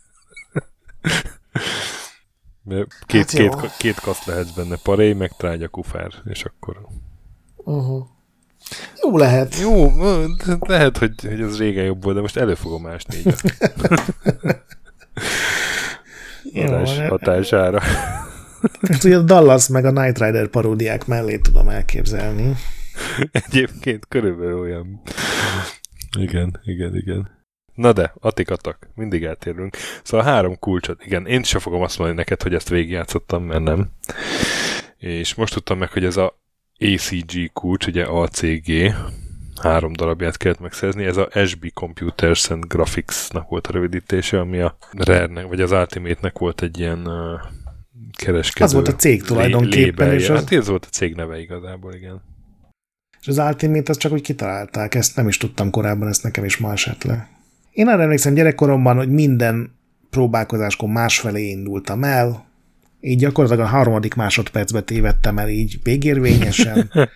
Két, 3.06 3.32
Hát 3.32 3.40
jó. 3.40 3.50
két, 3.50 3.72
két 3.78 4.00
kaszt 4.00 4.26
lehetsz 4.26 4.52
benne, 4.52 4.76
paréj, 4.84 5.14
meg 5.14 5.32
trágya 5.38 5.68
kufár, 5.68 6.12
és 6.26 6.44
akkor... 6.44 6.88
Uh-huh. 7.56 8.06
Jó 9.02 9.18
lehet. 9.18 9.60
Jó, 9.60 9.92
lehet, 10.60 10.98
hogy, 10.98 11.14
hogy 11.22 11.42
az 11.42 11.58
régen 11.58 11.86
jobb 11.86 12.04
volt, 12.04 12.16
de 12.16 12.22
most 12.22 12.38
elő 12.38 12.56
fogom 12.56 12.88
ásni 12.88 13.18
így 13.18 13.28
a 13.28 13.34
Jó, 16.54 16.64
adás 16.64 16.98
hát- 16.98 17.10
hatására. 17.10 17.82
Ezt 18.82 19.04
ugye 19.04 19.18
a 19.18 19.22
Dallas 19.22 19.68
meg 19.68 19.86
a 19.86 19.92
Night 19.92 20.20
Rider 20.20 20.48
paródiák 20.48 21.08
mellé 21.08 21.38
tudom 21.38 21.70
elképzelni. 21.70 22.56
Egyébként 23.32 24.08
körülbelül 24.08 24.60
olyan. 24.60 25.02
Igen, 26.18 26.60
igen, 26.64 26.96
igen. 26.96 27.40
Na 27.74 27.94
de, 27.94 28.14
atikatak, 28.20 28.90
mindig 28.96 29.24
eltérünk. 29.24 29.78
Szóval 30.04 30.26
három 30.26 30.60
kulcsot, 30.60 31.06
igen, 31.06 31.28
én 31.28 31.44
sem 31.44 31.60
fogom 31.60 31.82
azt 31.82 31.98
mondani 31.98 32.20
neked, 32.20 32.42
hogy 32.42 32.54
ezt 32.54 32.70
végigjátszottam, 32.70 33.44
mert 33.44 33.64
nem. 33.64 33.90
És 34.98 35.36
most 35.36 35.54
tudtam 35.54 35.78
meg, 35.78 35.92
hogy 35.92 36.06
ez 36.06 36.18
a 36.18 36.40
ACG 36.80 37.52
kulcs, 37.54 37.88
ugye 37.88 38.04
ACG, 38.04 38.94
három 39.62 39.94
darabját 39.94 40.38
kellett 40.38 40.60
megszerzni, 40.60 41.06
ez 41.06 41.18
a 41.18 41.30
SB 41.46 41.74
Computers 41.74 42.50
and 42.50 42.66
Graphics-nak 42.68 43.50
volt 43.50 43.68
a 43.68 43.72
rövidítése, 43.72 44.40
ami 44.40 44.60
a 44.60 44.78
Rare-nek, 44.92 45.48
vagy 45.48 45.62
az 45.62 45.72
Ultimate-nek 45.72 46.38
volt 46.38 46.62
egy 46.62 46.80
ilyen 46.80 47.08
kereskedő. 48.18 48.66
Az 48.66 48.74
volt 48.74 48.88
a 48.88 48.96
cég 48.96 49.24
tulajdonképpen. 49.24 50.14
És 50.14 50.30
az... 50.30 50.40
Hát 50.40 50.52
ez 50.52 50.68
volt 50.68 50.86
a 50.86 50.90
cég 50.90 51.16
neve 51.16 51.40
igazából, 51.40 51.94
igen. 51.94 52.22
És 53.22 53.28
az 53.28 53.38
Ultimate 53.38 53.92
az 53.92 53.98
csak 53.98 54.12
úgy 54.12 54.22
kitalálták, 54.22 54.96
ezt 54.96 55.16
nem 55.16 55.28
is 55.28 55.38
tudtam 55.38 55.70
korábban, 55.70 56.08
ezt 56.08 56.24
nekem 56.24 56.46
is 56.46 56.58
ma 56.58 56.72
esett 56.72 57.04
le. 57.04 57.30
Én 57.72 57.88
arra 57.88 58.02
emlékszem 58.02 58.34
gyerekkoromban, 58.34 58.96
hogy 58.96 59.10
minden 59.10 59.80
próbálkozáskor 60.10 60.90
másfelé 60.90 61.50
indultam 61.50 62.04
el, 62.04 62.46
így 63.02 63.20
gyakorlatilag 63.20 63.66
a 63.66 63.70
harmadik 63.70 64.14
másodpercbe 64.14 64.82
tévedtem 64.82 65.38
el 65.38 65.50
így 65.50 65.80
végérvényesen. 65.84 66.92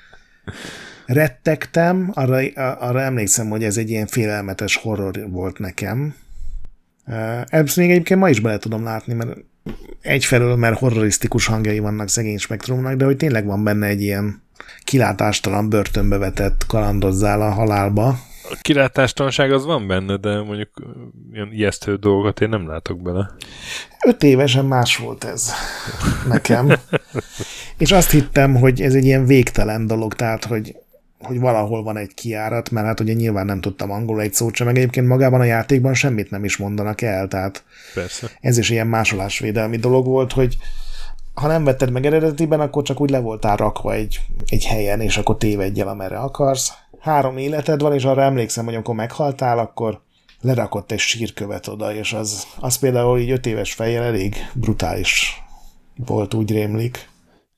Rettegtem, 1.05 2.11
arra, 2.13 2.37
arra 2.79 3.01
emlékszem, 3.01 3.49
hogy 3.49 3.63
ez 3.63 3.77
egy 3.77 3.89
ilyen 3.89 4.07
félelmetes 4.07 4.75
horror 4.75 5.29
volt 5.29 5.59
nekem. 5.59 6.15
Ezt 7.45 7.75
még 7.75 7.89
egyébként 7.89 8.19
ma 8.19 8.29
is 8.29 8.39
bele 8.39 8.57
tudom 8.57 8.83
látni, 8.83 9.13
mert 9.13 9.37
egyfelől, 10.01 10.55
mert 10.55 10.79
horrorisztikus 10.79 11.45
hangjai 11.45 11.79
vannak 11.79 12.09
szegény 12.09 12.37
spektrumnak, 12.37 12.95
de 12.95 13.05
hogy 13.05 13.17
tényleg 13.17 13.45
van 13.45 13.63
benne 13.63 13.87
egy 13.87 14.01
ilyen 14.01 14.43
kilátástalan 14.83 15.69
börtönbe 15.69 16.17
vetett 16.17 16.65
kalandozzál 16.67 17.41
a 17.41 17.49
halálba. 17.49 18.07
A 18.49 18.57
kilátástalanság 18.61 19.51
az 19.51 19.65
van 19.65 19.87
benne, 19.87 20.17
de 20.17 20.41
mondjuk 20.41 20.69
ilyen 21.33 21.49
ijesztő 21.51 21.95
dolgokat 21.95 22.41
én 22.41 22.49
nem 22.49 22.67
látok 22.67 23.01
bele. 23.01 23.31
Öt 24.05 24.23
évesen 24.23 24.65
más 24.65 24.97
volt 24.97 25.23
ez 25.23 25.51
nekem. 26.27 26.73
És 27.77 27.91
azt 27.91 28.11
hittem, 28.11 28.55
hogy 28.55 28.81
ez 28.81 28.93
egy 28.93 29.05
ilyen 29.05 29.25
végtelen 29.25 29.87
dolog, 29.87 30.13
tehát, 30.13 30.45
hogy 30.45 30.75
hogy 31.25 31.39
valahol 31.39 31.83
van 31.83 31.97
egy 31.97 32.13
kiárat, 32.13 32.69
mert 32.69 32.85
hát 32.85 32.99
ugye 32.99 33.13
nyilván 33.13 33.45
nem 33.45 33.61
tudtam 33.61 33.91
angolul 33.91 34.21
egy 34.21 34.33
szót 34.33 34.55
sem, 34.55 34.67
meg 34.67 34.77
egyébként 34.77 35.07
magában 35.07 35.39
a 35.39 35.43
játékban 35.43 35.93
semmit 35.93 36.29
nem 36.29 36.43
is 36.43 36.57
mondanak 36.57 37.01
el, 37.01 37.27
tehát 37.27 37.63
Persze. 37.93 38.27
ez 38.41 38.57
is 38.57 38.69
ilyen 38.69 38.87
másolásvédelmi 38.87 39.77
dolog 39.77 40.05
volt, 40.05 40.31
hogy 40.31 40.57
ha 41.33 41.47
nem 41.47 41.63
vetted 41.63 41.91
meg 41.91 42.05
eredetiben, 42.05 42.59
akkor 42.59 42.83
csak 42.83 43.01
úgy 43.01 43.09
le 43.09 43.19
voltál 43.19 43.55
rakva 43.55 43.93
egy, 43.93 44.19
egy 44.45 44.65
helyen, 44.65 45.01
és 45.01 45.17
akkor 45.17 45.37
tévedj 45.37 45.81
el, 45.81 45.87
amerre 45.87 46.17
akarsz. 46.17 46.73
Három 46.99 47.37
életed 47.37 47.81
van, 47.81 47.93
és 47.93 48.03
arra 48.03 48.21
emlékszem, 48.21 48.65
hogy 48.65 48.73
amikor 48.73 48.95
meghaltál, 48.95 49.59
akkor 49.59 50.01
lerakott 50.41 50.91
egy 50.91 50.99
sírkövet 50.99 51.67
oda, 51.67 51.93
és 51.93 52.13
az, 52.13 52.47
az 52.59 52.75
például 52.75 53.19
így 53.19 53.31
öt 53.31 53.45
éves 53.45 53.73
fejjel 53.73 54.03
elég 54.03 54.35
brutális 54.53 55.43
volt, 55.95 56.33
úgy 56.33 56.51
rémlik. 56.51 57.09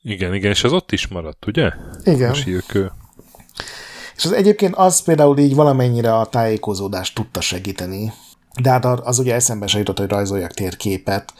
Igen, 0.01 0.33
igen, 0.33 0.51
és 0.51 0.63
az 0.63 0.73
ott 0.73 0.91
is 0.91 1.07
maradt, 1.07 1.45
ugye? 1.47 1.71
Igen. 2.03 2.29
A 2.29 2.33
sírkő. 2.33 2.91
És 4.17 4.25
az 4.25 4.31
egyébként 4.31 4.75
az 4.75 5.03
például 5.03 5.37
így 5.37 5.55
valamennyire 5.55 6.15
a 6.15 6.25
tájékozódást 6.25 7.15
tudta 7.15 7.41
segíteni. 7.41 8.11
De 8.61 8.69
hát 8.69 8.85
az 8.85 9.19
ugye 9.19 9.33
eszembe 9.33 9.67
se 9.67 9.77
jutott, 9.77 9.97
hogy 9.97 10.09
rajzoljak 10.09 10.53
térképet. 10.53 11.33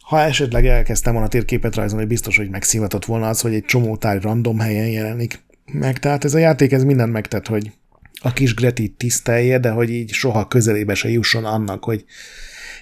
Ha 0.00 0.20
esetleg 0.20 0.66
elkezdtem 0.66 1.12
volna 1.12 1.28
térképet 1.28 1.74
rajzolni, 1.74 2.06
biztos, 2.06 2.36
hogy 2.36 2.50
megszívatott 2.50 3.04
volna 3.04 3.28
az, 3.28 3.40
hogy 3.40 3.54
egy 3.54 3.64
csomó 3.64 3.96
tárgy 3.96 4.22
random 4.22 4.58
helyen 4.58 4.88
jelenik 4.88 5.44
meg. 5.72 5.98
Tehát 5.98 6.24
ez 6.24 6.34
a 6.34 6.38
játék 6.38 6.72
ez 6.72 6.84
mindent 6.84 7.12
megtett, 7.12 7.46
hogy 7.46 7.72
a 8.20 8.32
kis 8.32 8.54
Greti 8.54 8.88
tisztelje, 8.88 9.58
de 9.58 9.70
hogy 9.70 9.90
így 9.90 10.10
soha 10.10 10.48
közelébe 10.48 10.94
se 10.94 11.08
jusson 11.08 11.44
annak, 11.44 11.84
hogy 11.84 12.04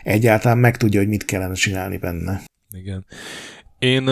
egyáltalán 0.03 0.59
megtudja, 0.59 1.01
hogy 1.01 1.09
mit 1.09 1.25
kellene 1.25 1.55
csinálni 1.55 1.97
benne. 1.97 2.43
Igen. 2.71 3.07
Én, 3.79 4.09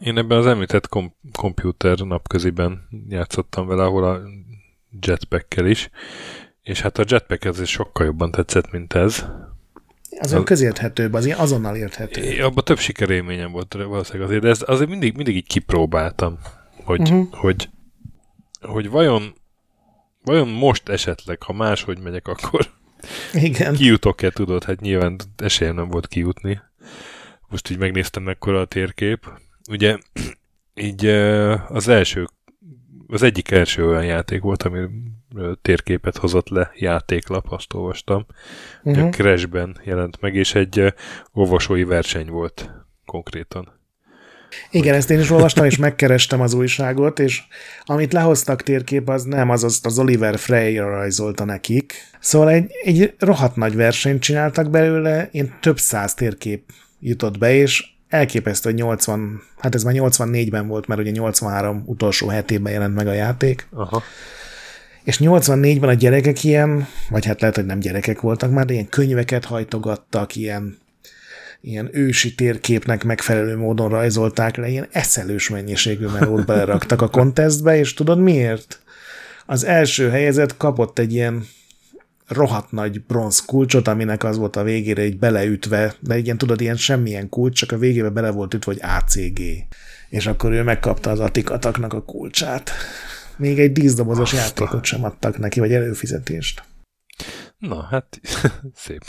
én 0.00 0.18
ebben 0.18 0.38
az 0.38 0.46
említett 0.46 0.88
kom- 0.88 1.16
komputer 1.32 1.98
napköziben 1.98 2.88
játszottam 3.08 3.66
vele, 3.66 3.82
ahol 3.82 4.04
a 4.04 4.20
jetpackkel 5.00 5.66
is, 5.66 5.90
és 6.62 6.80
hát 6.80 6.98
a 6.98 7.04
jetpack 7.08 7.44
ez 7.44 7.66
sokkal 7.68 8.06
jobban 8.06 8.30
tetszett, 8.30 8.70
mint 8.70 8.92
ez. 8.92 9.24
Az 10.18 10.32
olyan 10.32 10.44
közérthetőbb, 10.44 11.12
az 11.12 11.34
azonnal 11.36 11.76
érthető. 11.76 12.42
Abban 12.42 12.64
több 12.64 12.78
sikerélményem 12.78 13.52
volt 13.52 13.72
valószínűleg 13.72 14.28
azért, 14.28 14.42
de 14.42 14.48
ezt 14.48 14.62
azért 14.62 14.90
mindig, 14.90 15.14
mindig 15.14 15.36
így 15.36 15.46
kipróbáltam, 15.46 16.38
hogy, 16.84 17.00
uh-huh. 17.00 17.32
hogy, 17.32 17.68
hogy 18.60 18.90
vajon, 18.90 19.34
vajon 20.22 20.48
most 20.48 20.88
esetleg, 20.88 21.42
ha 21.42 21.52
máshogy 21.52 21.98
megyek, 21.98 22.28
akkor 22.28 22.70
Igen. 23.32 23.74
kijutok-e, 23.74 24.30
tudod? 24.30 24.64
Hát 24.64 24.80
nyilván 24.80 25.16
esélyem 25.36 25.74
nem 25.74 25.88
volt 25.88 26.06
kijutni. 26.06 26.60
Most 27.48 27.70
így 27.70 27.78
megnéztem 27.78 28.22
mekkora 28.22 28.60
a 28.60 28.64
térkép. 28.64 29.28
Ugye 29.70 29.98
így 30.74 31.06
az 31.68 31.88
első, 31.88 32.26
az 33.08 33.22
egyik 33.22 33.50
első 33.50 33.86
olyan 33.86 34.04
játék 34.04 34.40
volt, 34.40 34.62
ami 34.62 34.80
térképet 35.62 36.16
hozott 36.16 36.48
le, 36.48 36.70
játéklap, 36.74 37.52
azt 37.52 37.72
olvastam. 37.74 38.26
Uh-huh. 38.82 39.06
A 39.06 39.08
Crashben 39.08 39.80
jelent 39.84 40.20
meg, 40.20 40.34
és 40.34 40.54
egy 40.54 40.94
olvasói 41.32 41.84
verseny 41.84 42.28
volt 42.28 42.70
konkrétan. 43.04 43.74
Igen, 44.70 44.94
ezt 44.94 45.10
én 45.10 45.18
is 45.20 45.30
olvastam, 45.30 45.64
és 45.64 45.76
megkerestem 45.76 46.40
az 46.40 46.54
újságot, 46.54 47.18
és 47.18 47.42
amit 47.84 48.12
lehoztak 48.12 48.62
térkép, 48.62 49.08
az 49.08 49.24
nem, 49.24 49.50
az 49.50 49.64
azt 49.64 49.86
az 49.86 49.98
Oliver 49.98 50.38
Frey 50.38 50.76
rajzolta 50.76 51.44
nekik. 51.44 51.94
Szóval 52.20 52.50
egy, 52.50 52.70
egy 52.82 53.14
rohadt 53.18 53.56
nagy 53.56 53.74
versenyt 53.74 54.22
csináltak 54.22 54.70
belőle, 54.70 55.28
én 55.32 55.54
több 55.60 55.78
száz 55.78 56.14
térkép 56.14 56.72
jutott 57.00 57.38
be, 57.38 57.54
és 57.54 57.95
elképesztő, 58.08 58.70
hogy 58.70 58.78
80, 58.78 59.42
hát 59.58 59.74
ez 59.74 59.82
már 59.82 59.94
84-ben 59.96 60.66
volt, 60.66 60.86
mert 60.86 61.00
ugye 61.00 61.10
83 61.10 61.82
utolsó 61.86 62.28
hetében 62.28 62.72
jelent 62.72 62.94
meg 62.94 63.06
a 63.06 63.12
játék. 63.12 63.66
Aha. 63.70 64.02
És 65.04 65.18
84-ben 65.20 65.88
a 65.88 65.92
gyerekek 65.92 66.44
ilyen, 66.44 66.86
vagy 67.08 67.24
hát 67.24 67.40
lehet, 67.40 67.56
hogy 67.56 67.66
nem 67.66 67.78
gyerekek 67.78 68.20
voltak 68.20 68.50
már, 68.50 68.64
de 68.64 68.72
ilyen 68.72 68.88
könyveket 68.88 69.44
hajtogattak, 69.44 70.36
ilyen, 70.36 70.78
ilyen 71.60 71.88
ősi 71.92 72.34
térképnek 72.34 73.04
megfelelő 73.04 73.56
módon 73.56 73.88
rajzolták 73.88 74.56
le, 74.56 74.68
ilyen 74.68 74.88
eszelős 74.90 75.48
mennyiségű 75.48 76.06
melót 76.06 76.46
beleraktak 76.46 77.02
a 77.02 77.08
kontesztbe, 77.18 77.76
és 77.78 77.94
tudod 77.94 78.18
miért? 78.18 78.80
Az 79.46 79.64
első 79.64 80.10
helyezett 80.10 80.56
kapott 80.56 80.98
egy 80.98 81.12
ilyen 81.12 81.46
rohadt 82.26 82.72
nagy 82.72 83.04
bronz 83.04 83.44
kulcsot, 83.44 83.88
aminek 83.88 84.24
az 84.24 84.36
volt 84.36 84.56
a 84.56 84.62
végére 84.62 85.02
egy 85.02 85.18
beleütve, 85.18 85.94
de 86.00 86.18
igen, 86.18 86.38
tudod, 86.38 86.60
ilyen 86.60 86.76
semmilyen 86.76 87.28
kulcs, 87.28 87.58
csak 87.58 87.72
a 87.72 87.78
végébe 87.78 88.08
bele 88.08 88.30
volt 88.30 88.54
ütve, 88.54 88.72
hogy 88.72 88.82
ACG. 88.82 89.40
És 90.08 90.26
akkor 90.26 90.52
ő 90.52 90.62
megkapta 90.62 91.10
az 91.10 91.20
atikataknak 91.20 91.92
a 91.92 92.02
kulcsát. 92.02 92.70
Még 93.36 93.58
egy 93.58 93.72
díszdobozos 93.72 94.32
Azta. 94.32 94.44
játékot 94.44 94.84
sem 94.84 95.04
adtak 95.04 95.38
neki, 95.38 95.60
vagy 95.60 95.72
előfizetést. 95.72 96.62
Na, 97.58 97.82
hát 97.82 98.20
szép. 98.74 99.02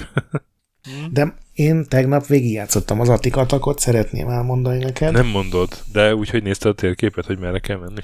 De 1.12 1.36
én 1.54 1.86
tegnap 1.90 2.26
végigjátszottam 2.26 3.00
az 3.00 3.10
Attikatakot, 3.10 3.80
szeretném 3.80 4.30
elmondani 4.30 4.84
neked. 4.84 5.14
Nem 5.14 5.28
mondod, 5.28 5.84
de 5.92 6.16
úgy, 6.16 6.30
hogy 6.30 6.44
nézted 6.44 6.72
a 6.72 6.74
térképet, 6.74 7.26
hogy 7.26 7.40
merre 7.40 7.60
kell 7.60 7.78
menni? 7.78 8.00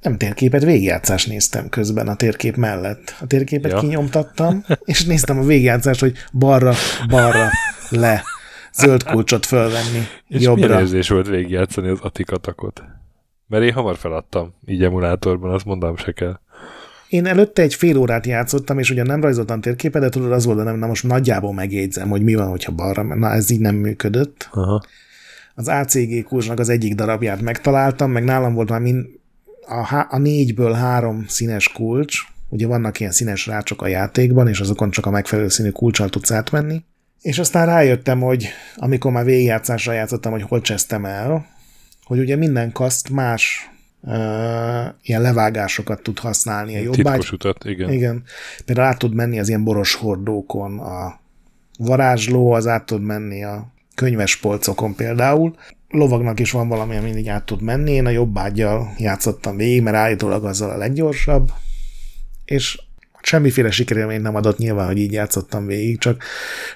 Nem 0.00 0.16
térképet, 0.16 0.64
végigjátszást 0.64 1.28
néztem 1.28 1.68
közben 1.68 2.08
a 2.08 2.16
térkép 2.16 2.56
mellett. 2.56 3.16
A 3.20 3.26
térképet 3.26 3.72
ja. 3.72 3.78
kinyomtattam, 3.78 4.64
és 4.84 5.04
néztem 5.04 5.38
a 5.38 5.44
végigjátszást, 5.44 6.00
hogy 6.00 6.12
balra, 6.32 6.74
balra, 7.08 7.48
le, 7.88 8.22
zöld 8.74 9.02
kulcsot 9.02 9.46
fölvenni, 9.46 10.06
és 10.28 10.42
jobbra. 10.42 10.66
milyen 10.66 10.80
érzés 10.80 11.08
volt 11.08 11.28
végigjátszani 11.28 11.88
az 11.88 12.00
Attikatakot? 12.00 12.82
Mert 13.48 13.64
én 13.64 13.72
hamar 13.72 13.96
feladtam, 13.96 14.54
így 14.66 14.82
emulátorban, 14.82 15.50
azt 15.50 15.64
mondom 15.64 15.96
se 15.96 16.12
kell. 16.12 16.40
Én 17.08 17.26
előtte 17.26 17.62
egy 17.62 17.74
fél 17.74 17.96
órát 17.96 18.26
játszottam, 18.26 18.78
és 18.78 18.90
ugyan 18.90 19.06
nem 19.06 19.20
rajzoltam 19.20 19.60
térképet, 19.60 20.02
de 20.02 20.08
tudod, 20.08 20.32
az 20.32 20.44
volt, 20.44 20.64
de 20.64 20.70
na 20.70 20.86
most 20.86 21.06
nagyjából 21.06 21.52
megjegyzem, 21.52 22.08
hogy 22.08 22.22
mi 22.22 22.34
van, 22.34 22.48
hogyha 22.48 22.72
balra, 22.72 23.02
na 23.02 23.32
ez 23.32 23.50
így 23.50 23.60
nem 23.60 23.74
működött. 23.74 24.48
Aha. 24.52 24.82
Az 25.54 25.68
ACG 25.68 26.24
kurzsnak 26.24 26.58
az 26.58 26.68
egyik 26.68 26.94
darabját 26.94 27.40
megtaláltam, 27.40 28.10
meg 28.10 28.24
nálam 28.24 28.54
volt 28.54 28.68
már 28.68 28.80
mind 28.80 29.06
a, 29.66 30.06
a 30.08 30.18
négyből 30.18 30.72
három 30.72 31.24
színes 31.28 31.68
kulcs, 31.68 32.18
ugye 32.48 32.66
vannak 32.66 33.00
ilyen 33.00 33.12
színes 33.12 33.46
rácsok 33.46 33.82
a 33.82 33.86
játékban, 33.86 34.48
és 34.48 34.60
azokon 34.60 34.90
csak 34.90 35.06
a 35.06 35.10
megfelelő 35.10 35.48
színű 35.48 35.70
kulcsal 35.70 36.08
tudsz 36.08 36.30
átmenni. 36.30 36.84
És 37.20 37.38
aztán 37.38 37.66
rájöttem, 37.66 38.20
hogy 38.20 38.48
amikor 38.76 39.12
már 39.12 39.24
végigjátszásra 39.24 39.92
játszottam, 39.92 40.32
hogy 40.32 40.42
hol 40.42 40.60
csesztem 40.60 41.04
el, 41.04 41.46
hogy 42.04 42.18
ugye 42.18 42.36
minden 42.36 42.72
kaszt 42.72 43.10
más 43.10 43.70
ilyen 45.02 45.22
levágásokat 45.22 46.02
tud 46.02 46.18
használni 46.18 46.76
a 46.76 46.80
jobbágy. 46.80 47.02
Titkos 47.02 47.32
utat, 47.32 47.64
igen. 47.64 47.92
Igen. 47.92 48.22
Például 48.64 48.88
át 48.88 48.98
tud 48.98 49.14
menni 49.14 49.38
az 49.38 49.48
ilyen 49.48 49.64
boros 49.64 49.94
hordókon, 49.94 50.78
a 50.78 51.20
varázsló, 51.78 52.52
az 52.52 52.66
át 52.66 52.86
tud 52.86 53.02
menni 53.02 53.44
a 53.44 53.72
könyves 53.94 54.36
polcokon 54.36 54.94
például. 54.94 55.56
Lovagnak 55.88 56.40
is 56.40 56.50
van 56.50 56.68
valami, 56.68 56.96
ami 56.96 57.16
így 57.16 57.28
át 57.28 57.44
tud 57.44 57.62
menni. 57.62 57.92
Én 57.92 58.06
a 58.06 58.10
jobbágyjal 58.10 58.94
játszottam 58.98 59.56
végig, 59.56 59.82
mert 59.82 59.96
állítólag 59.96 60.44
azzal 60.44 60.70
a 60.70 60.76
leggyorsabb. 60.76 61.52
És 62.44 62.78
semmiféle 63.22 63.70
sikerélményt 63.70 64.22
nem 64.22 64.34
adott 64.34 64.58
nyilván, 64.58 64.86
hogy 64.86 64.98
így 64.98 65.12
játszottam 65.12 65.66
végig, 65.66 65.98
csak 65.98 66.22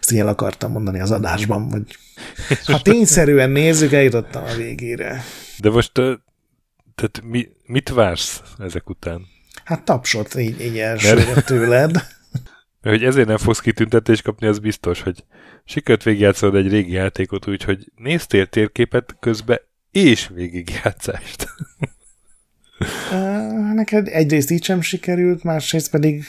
ezt 0.01 0.13
így 0.13 0.19
el 0.19 0.29
akartam 0.29 0.73
mondani 0.73 1.01
az 1.01 1.11
adásban, 1.11 1.71
hogy 1.71 1.97
ha 2.73 2.83
tényszerűen 2.83 3.51
nézzük, 3.51 3.93
eljutottam 3.93 4.45
a 4.45 4.57
végére. 4.57 5.25
De 5.59 5.71
most 5.71 5.93
tehát 7.01 7.31
mi, 7.31 7.49
mit 7.67 7.89
vársz 7.89 8.43
ezek 8.59 8.91
után? 8.91 9.27
Hát 9.65 9.85
tapsot 9.85 10.35
így, 10.35 10.61
így 10.61 10.79
elsőre 10.79 11.41
tőled. 11.41 11.93
Mert 12.83 12.97
hogy 12.97 13.05
ezért 13.05 13.27
nem 13.29 13.37
fogsz 13.37 13.61
kitüntetést 13.61 14.23
kapni, 14.23 14.47
az 14.47 14.59
biztos, 14.59 15.03
hogy 15.03 15.25
sikert 15.65 16.03
végigjátszod 16.03 16.55
egy 16.55 16.69
régi 16.69 16.93
játékot 16.93 17.49
úgy, 17.49 17.63
hogy 17.63 17.93
néztél 17.97 18.47
térképet 18.47 19.17
közben 19.21 19.59
és 19.91 20.31
végigjátszást. 20.35 21.47
Neked 23.75 24.09
egyrészt 24.09 24.51
így 24.51 24.65
sem 24.65 24.81
sikerült, 24.81 25.43
másrészt 25.43 25.91
pedig... 25.91 26.25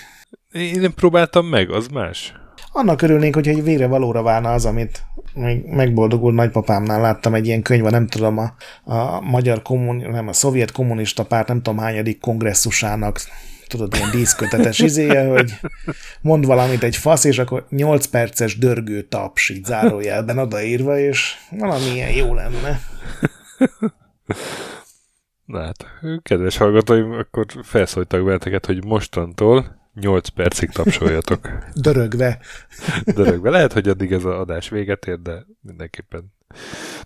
Én 0.52 0.80
nem 0.80 0.94
próbáltam 0.94 1.46
meg, 1.46 1.72
az 1.72 1.88
más. 1.88 2.34
Annak 2.72 3.02
örülnénk, 3.02 3.36
hogyha 3.36 3.52
egy 3.52 3.64
végre 3.64 3.88
valóra 3.88 4.22
válna 4.22 4.54
az, 4.54 4.66
amit 4.66 5.04
még 5.34 5.66
megboldogult 5.66 6.36
nagypapámnál 6.36 7.02
láttam 7.02 7.34
egy 7.34 7.46
ilyen 7.46 7.62
könyv, 7.62 7.84
nem 7.84 8.08
tudom, 8.08 8.38
a, 8.38 8.54
a 8.84 9.22
magyar 9.22 9.62
kommuni, 9.62 10.04
nem, 10.04 10.28
a 10.28 10.34
szovjet 10.34 10.72
kommunista 10.72 11.26
párt, 11.26 11.48
nem 11.48 11.62
tudom 11.62 11.80
hányadik 11.80 12.20
kongresszusának 12.20 13.20
tudod, 13.68 13.94
ilyen 13.96 14.12
díszkötetes 14.12 14.80
izéje, 14.90 15.28
hogy 15.28 15.60
mond 16.22 16.46
valamit 16.46 16.84
egy 16.84 16.96
fasz, 16.96 17.24
és 17.24 17.40
akkor 17.40 17.66
8 17.70 18.06
perces 18.06 18.58
dörgő 18.58 19.02
taps, 19.02 19.50
így 19.50 19.66
zárójelben 19.66 20.38
odaírva, 20.38 21.00
és 21.00 21.36
valamilyen 21.50 22.12
jó 22.12 22.34
lenne. 22.34 22.80
Na 25.46 25.62
hát, 25.62 25.86
kedves 26.22 26.58
hallgatóim, 26.58 27.12
akkor 27.12 27.46
felszólítak 27.64 28.24
benneteket, 28.24 28.66
hogy 28.66 28.86
mostantól 28.86 29.81
8 29.94 30.28
percig 30.28 30.70
tapsoljatok. 30.70 31.50
Dörögve. 31.74 32.40
Dörögve. 33.06 33.50
Lehet, 33.50 33.74
hogy 33.74 33.88
addig 33.88 34.12
ez 34.12 34.24
az 34.24 34.34
adás 34.34 34.70
véget 34.70 35.08
ér, 35.08 35.22
de 35.22 35.46
mindenképpen 35.62 36.34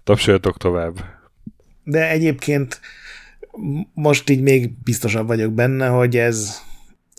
tapsoljatok 0.03 0.57
tovább. 0.57 1.03
De 1.83 2.09
egyébként 2.09 2.79
most 3.93 4.29
így 4.29 4.41
még 4.41 4.71
biztosabb 4.83 5.27
vagyok 5.27 5.53
benne, 5.53 5.87
hogy 5.87 6.17
ez 6.17 6.57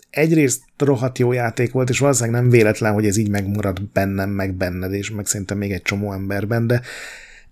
egyrészt 0.09 0.63
rohadt 0.77 1.17
jó 1.17 1.31
játék 1.31 1.71
volt, 1.71 1.89
és 1.89 1.99
valószínűleg 1.99 2.41
nem 2.41 2.49
véletlen, 2.49 2.93
hogy 2.93 3.05
ez 3.05 3.17
így 3.17 3.29
megmarad 3.29 3.81
bennem, 3.81 4.29
meg 4.29 4.53
benned, 4.53 4.93
és 4.93 5.11
meg 5.11 5.25
szerintem 5.25 5.57
még 5.57 5.71
egy 5.71 5.81
csomó 5.81 6.13
emberben, 6.13 6.67
de 6.67 6.81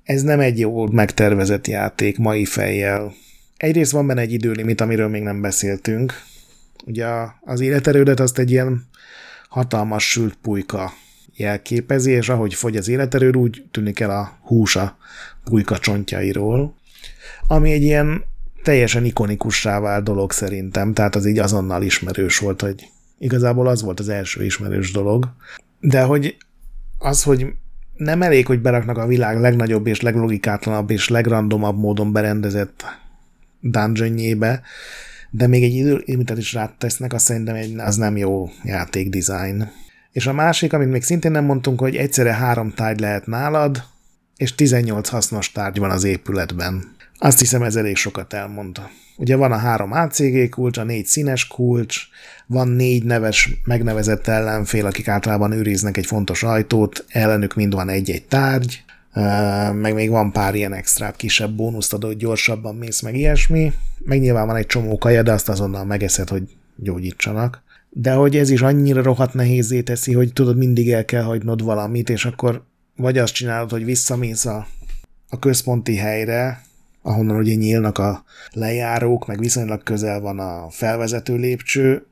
ez 0.04 0.22
nem 0.22 0.40
egy 0.40 0.60
jó 0.60 0.88
megtervezett 0.88 1.68
játék 1.68 2.18
mai 2.18 2.46
fejjel. 2.46 3.14
Egyrészt 3.58 3.92
van 3.92 4.08
benne 4.08 4.22
egy 4.22 4.32
időlimit, 4.32 4.82
amiről 4.82 5.08
még 5.08 5.22
nem 5.22 5.42
beszéltünk. 5.42 6.14
Ugye 6.86 7.08
az 7.42 7.60
életerődet 7.60 8.20
azt 8.20 8.38
egy 8.38 8.52
ilyen 8.52 8.88
hatalmas 9.50 10.10
sült 10.10 10.38
pulyka 10.42 10.94
jelképezi, 11.36 12.12
és 12.12 12.30
ahogy 12.30 12.54
fogy 12.54 12.78
az 12.78 12.88
életerőd, 12.88 13.38
úgy 13.38 13.64
tűnik 13.72 14.00
el 14.00 14.10
a 14.10 14.38
húsa 14.42 14.98
pulyka 15.44 15.78
csontjairól, 15.78 16.76
ami 17.48 17.72
egy 17.72 17.84
ilyen 17.84 18.24
teljesen 18.64 19.06
ikonikussá 19.06 19.80
vált 19.80 20.04
dolog 20.04 20.32
szerintem, 20.32 20.94
tehát 20.94 21.16
az 21.16 21.26
így 21.26 21.40
azonnal 21.40 21.84
ismerős 21.84 22.40
volt, 22.40 22.62
hogy 22.62 22.90
igazából 23.18 23.68
az 23.68 23.82
volt 23.82 24.00
az 24.00 24.10
első 24.10 24.46
ismerős 24.46 24.92
dolog. 24.92 25.30
De 25.80 26.04
hogy 26.04 26.38
az, 26.98 27.24
hogy 27.24 27.48
nem 27.94 28.22
elég, 28.22 28.46
hogy 28.46 28.62
beraknak 28.62 28.98
a 28.98 29.08
világ 29.08 29.40
legnagyobb 29.40 29.88
és 29.88 30.02
leglogikátlanabb 30.02 30.90
és 30.90 31.10
legrandomabb 31.10 31.78
módon 31.78 32.12
berendezett 32.12 32.84
dungeonjébe, 33.60 34.62
de 35.30 35.48
még 35.48 35.64
egy 35.64 35.74
időlimitet 35.74 36.38
is 36.38 36.54
rátesznek, 36.54 37.14
azt 37.14 37.26
szerintem 37.26 37.56
egy, 37.56 37.80
az 37.80 37.96
nem 37.96 38.18
jó 38.18 38.50
játékdesign. 38.64 39.64
És 40.12 40.28
a 40.28 40.34
másik, 40.34 40.74
amit 40.74 40.90
még 40.90 41.04
szintén 41.04 41.32
nem 41.32 41.46
mondtunk, 41.46 41.80
hogy 41.80 41.96
egyszerre 41.96 42.34
három 42.34 42.74
tárgy 42.74 43.00
lehet 43.00 43.26
nálad, 43.26 43.84
és 44.38 44.56
18 44.56 45.10
hasznos 45.10 45.52
tárgy 45.52 45.80
van 45.80 45.90
az 45.90 46.04
épületben. 46.04 46.96
Azt 47.18 47.40
hiszem 47.40 47.64
ez 47.64 47.76
elég 47.76 47.96
sokat 47.96 48.34
elmondta. 48.34 48.90
Ugye 49.18 49.36
van 49.36 49.52
a 49.52 49.58
három 49.58 49.92
ACG 49.92 50.50
kulcs, 50.50 50.78
a 50.78 50.84
négy 50.84 51.06
színes 51.06 51.48
kulcs, 51.48 52.02
van 52.48 52.68
négy 52.68 53.04
neves, 53.04 53.50
megnevezett 53.64 54.28
ellenfél, 54.28 54.86
akik 54.86 55.08
általában 55.08 55.52
őriznek 55.52 55.98
egy 55.98 56.06
fontos 56.06 56.44
ajtót, 56.44 57.06
ellenük 57.08 57.56
mind 57.56 57.74
van 57.74 57.90
egy-egy 57.90 58.26
tárgy, 58.26 58.84
meg 59.74 59.94
még 59.94 60.10
van 60.10 60.32
pár 60.32 60.56
ilyen 60.56 60.74
extra 60.74 61.12
kisebb 61.12 61.56
bónuszt 61.56 61.94
adó, 61.94 62.08
hogy 62.08 62.18
gyorsabban 62.18 62.76
mész, 62.76 63.02
meg 63.02 63.16
ilyesmi. 63.16 63.74
Meg 64.06 64.20
nyilván 64.20 64.48
van 64.48 64.56
egy 64.56 64.66
csomó 64.66 64.98
kaja, 64.98 65.24
de 65.24 65.32
azt 65.32 65.50
azonnal 65.50 65.86
megeszed, 65.86 66.30
hogy 66.30 66.44
gyógyítsanak. 66.76 67.64
De 67.90 68.14
hogy 68.14 68.36
ez 68.38 68.50
is 68.50 68.62
annyira 68.62 69.02
rohadt 69.02 69.34
nehézé 69.34 69.82
teszi, 69.82 70.14
hogy 70.14 70.34
tudod, 70.34 70.58
mindig 70.58 70.92
el 70.92 71.06
kell 71.06 71.24
hagynod 71.24 71.64
valamit, 71.64 72.10
és 72.10 72.26
akkor 72.26 72.64
vagy 72.96 73.18
azt 73.18 73.34
csinálod, 73.34 73.70
hogy 73.72 73.86
visszamész 73.86 74.46
a, 74.46 74.68
a 75.30 75.40
központi 75.40 75.96
helyre, 75.96 76.62
ahonnan 77.02 77.38
ugye 77.38 77.54
nyílnak 77.54 77.98
a 77.98 78.24
lejárók, 78.52 79.28
meg 79.28 79.40
viszonylag 79.40 79.84
közel 79.84 80.20
van 80.20 80.40
a 80.40 80.70
felvezető 80.70 81.36
lépcső, 81.36 82.06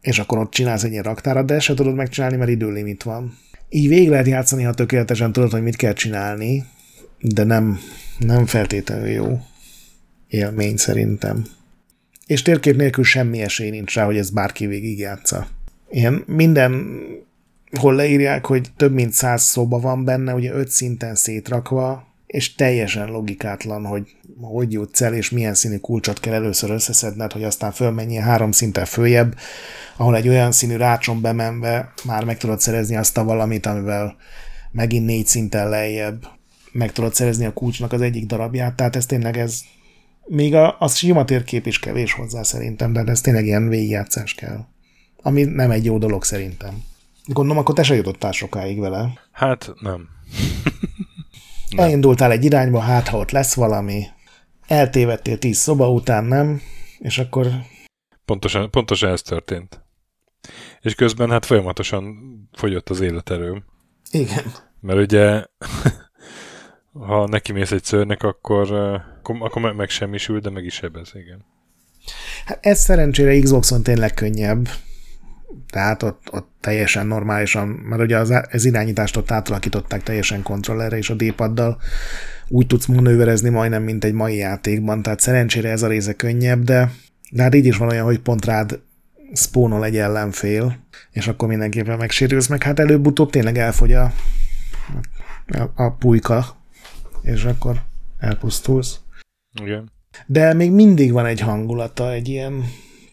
és 0.00 0.18
akkor 0.18 0.38
ott 0.38 0.50
csinálsz 0.50 0.84
egy 0.84 0.90
ilyen 0.90 1.02
raktárat, 1.02 1.46
de 1.46 1.54
ezt 1.54 1.64
se 1.64 1.74
tudod 1.74 1.94
megcsinálni, 1.94 2.36
mert 2.36 2.50
időlimit 2.50 3.02
van. 3.02 3.38
Így 3.72 3.88
végig 3.88 4.08
lehet 4.08 4.26
játszani, 4.26 4.62
ha 4.62 4.74
tökéletesen 4.74 5.32
tudod, 5.32 5.50
hogy 5.50 5.62
mit 5.62 5.76
kell 5.76 5.92
csinálni, 5.92 6.64
de 7.20 7.44
nem, 7.44 7.78
nem 8.18 8.46
feltétlenül 8.46 9.08
jó 9.08 9.40
élmény 10.28 10.76
szerintem. 10.76 11.46
És 12.26 12.42
térkép 12.42 12.76
nélkül 12.76 13.04
semmi 13.04 13.40
esély 13.40 13.70
nincs 13.70 13.94
rá, 13.94 14.04
hogy 14.04 14.16
ez 14.16 14.30
bárki 14.30 14.66
végig 14.66 14.98
játsza. 14.98 15.46
Ilyen 15.90 16.24
minden 16.26 17.00
hol 17.78 17.94
leírják, 17.94 18.46
hogy 18.46 18.68
több 18.76 18.92
mint 18.92 19.12
száz 19.12 19.42
szoba 19.42 19.80
van 19.80 20.04
benne, 20.04 20.34
ugye 20.34 20.52
öt 20.52 20.68
szinten 20.68 21.14
szétrakva, 21.14 22.09
és 22.30 22.54
teljesen 22.54 23.08
logikátlan, 23.08 23.84
hogy 23.84 24.16
hogy 24.40 24.72
jutsz 24.72 25.00
el, 25.00 25.14
és 25.14 25.30
milyen 25.30 25.54
színű 25.54 25.76
kulcsot 25.76 26.20
kell 26.20 26.34
először 26.34 26.70
összeszedned, 26.70 27.32
hogy 27.32 27.44
aztán 27.44 27.72
fölmenjél 27.72 28.20
három 28.20 28.52
szinten 28.52 28.84
följebb, 28.84 29.36
ahol 29.96 30.16
egy 30.16 30.28
olyan 30.28 30.52
színű 30.52 30.76
rácson 30.76 31.20
bemenve 31.20 31.92
már 32.04 32.24
meg 32.24 32.36
tudod 32.38 32.60
szerezni 32.60 32.96
azt 32.96 33.18
a 33.18 33.24
valamit, 33.24 33.66
amivel 33.66 34.16
megint 34.72 35.06
négy 35.06 35.26
szinten 35.26 35.68
lejjebb 35.68 36.26
meg 36.72 36.92
tudod 36.92 37.14
szerezni 37.14 37.44
a 37.44 37.52
kulcsnak 37.52 37.92
az 37.92 38.00
egyik 38.00 38.26
darabját, 38.26 38.74
tehát 38.74 38.96
ez 38.96 39.06
tényleg 39.06 39.38
ez 39.38 39.60
még 40.26 40.54
a, 40.54 40.76
a 40.78 40.88
sima 40.88 41.24
térkép 41.24 41.66
is 41.66 41.78
kevés 41.78 42.12
hozzá 42.12 42.42
szerintem, 42.42 42.92
de 42.92 43.02
ez 43.06 43.20
tényleg 43.20 43.46
ilyen 43.46 43.68
végigjátszás 43.68 44.34
kell. 44.34 44.64
Ami 45.22 45.42
nem 45.42 45.70
egy 45.70 45.84
jó 45.84 45.98
dolog 45.98 46.24
szerintem. 46.24 46.82
Gondolom, 47.24 47.58
akkor 47.58 47.74
te 47.74 47.82
se 47.82 47.94
jutottál 47.94 48.32
sokáig 48.32 48.78
vele. 48.78 49.18
Hát 49.32 49.72
nem. 49.80 50.08
Nem. 51.76 51.84
Elindultál 51.84 52.30
egy 52.30 52.44
irányba, 52.44 52.78
hát 52.78 53.08
ha 53.08 53.18
ott 53.18 53.30
lesz 53.30 53.54
valami, 53.54 54.04
eltévedtél 54.66 55.38
tíz 55.38 55.58
szoba 55.58 55.90
után, 55.90 56.24
nem? 56.24 56.60
És 56.98 57.18
akkor... 57.18 57.46
Pontosan, 58.24 58.70
pontosan 58.70 59.10
ez 59.10 59.22
történt. 59.22 59.84
És 60.80 60.94
közben 60.94 61.30
hát 61.30 61.46
folyamatosan 61.46 62.14
fogyott 62.52 62.88
az 62.88 63.00
életerőm. 63.00 63.64
Igen. 64.10 64.44
Mert 64.80 64.98
ugye, 64.98 65.44
ha 67.08 67.26
neki 67.26 67.52
mész 67.52 67.70
egy 67.70 67.84
szörnek, 67.84 68.22
akkor, 68.22 68.72
akkor 69.22 69.74
meg 69.74 69.88
semmisül, 69.88 70.40
de 70.40 70.50
meg 70.50 70.64
is 70.64 70.74
sebez, 70.74 71.10
igen. 71.14 71.44
Hát 72.44 72.66
ez 72.66 72.78
szerencsére 72.78 73.40
Xboxon 73.40 73.82
tényleg 73.82 74.14
könnyebb. 74.14 74.68
Tehát 75.70 76.02
ott, 76.02 76.28
ott 76.30 76.48
teljesen 76.60 77.06
normálisan, 77.06 77.68
mert 77.68 78.02
ugye 78.02 78.18
az, 78.18 78.34
az 78.52 78.64
irányítást 78.64 79.16
ott 79.16 79.30
átalakították 79.30 80.02
teljesen 80.02 80.42
kontrollerre 80.42 80.96
és 80.96 81.10
a 81.10 81.14
D-paddal 81.14 81.80
úgy 82.48 82.66
tudsz 82.66 82.86
manőverezni 82.86 83.48
majdnem, 83.48 83.82
mint 83.82 84.04
egy 84.04 84.12
mai 84.12 84.36
játékban, 84.36 85.02
tehát 85.02 85.20
szerencsére 85.20 85.70
ez 85.70 85.82
a 85.82 85.88
része 85.88 86.12
könnyebb, 86.12 86.62
de, 86.62 86.92
de 87.30 87.42
hát 87.42 87.54
így 87.54 87.66
is 87.66 87.76
van 87.76 87.88
olyan, 87.88 88.04
hogy 88.04 88.18
pont 88.18 88.44
rád 88.44 88.80
spónol 89.34 89.84
egy 89.84 89.96
ellenfél, 89.96 90.76
és 91.10 91.28
akkor 91.28 91.48
mindenképpen 91.48 91.98
megsérülsz, 91.98 92.46
meg 92.46 92.62
hát 92.62 92.78
előbb-utóbb 92.78 93.30
tényleg 93.30 93.58
elfogy 93.58 93.92
a, 93.92 94.12
a, 95.46 95.70
a 95.74 95.90
pulyka, 95.90 96.46
és 97.22 97.44
akkor 97.44 97.82
elpusztulsz. 98.18 99.00
Igen. 99.62 99.90
De 100.26 100.54
még 100.54 100.72
mindig 100.72 101.12
van 101.12 101.26
egy 101.26 101.40
hangulata, 101.40 102.12
egy 102.12 102.28
ilyen 102.28 102.64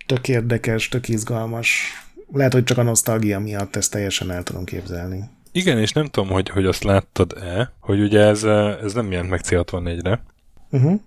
tök 0.05 0.27
érdekes, 0.27 0.89
tök 0.89 1.07
izgalmas. 1.07 1.91
Lehet, 2.31 2.53
hogy 2.53 2.63
csak 2.63 2.77
a 2.77 2.83
nosztalgia 2.83 3.39
miatt 3.39 3.75
ezt 3.75 3.91
teljesen 3.91 4.31
el 4.31 4.43
tudom 4.43 4.63
képzelni. 4.63 5.29
Igen, 5.51 5.79
és 5.79 5.91
nem 5.91 6.05
tudom, 6.05 6.29
hogy, 6.29 6.49
hogy 6.49 6.65
azt 6.65 6.83
láttad-e, 6.83 7.73
hogy 7.79 8.01
ugye 8.01 8.19
ez, 8.19 8.43
ez 8.83 8.93
nem 8.93 9.11
jelent 9.11 9.29
meg 9.29 9.41
C64-re. 9.43 10.23
Uh-huh. 10.69 10.99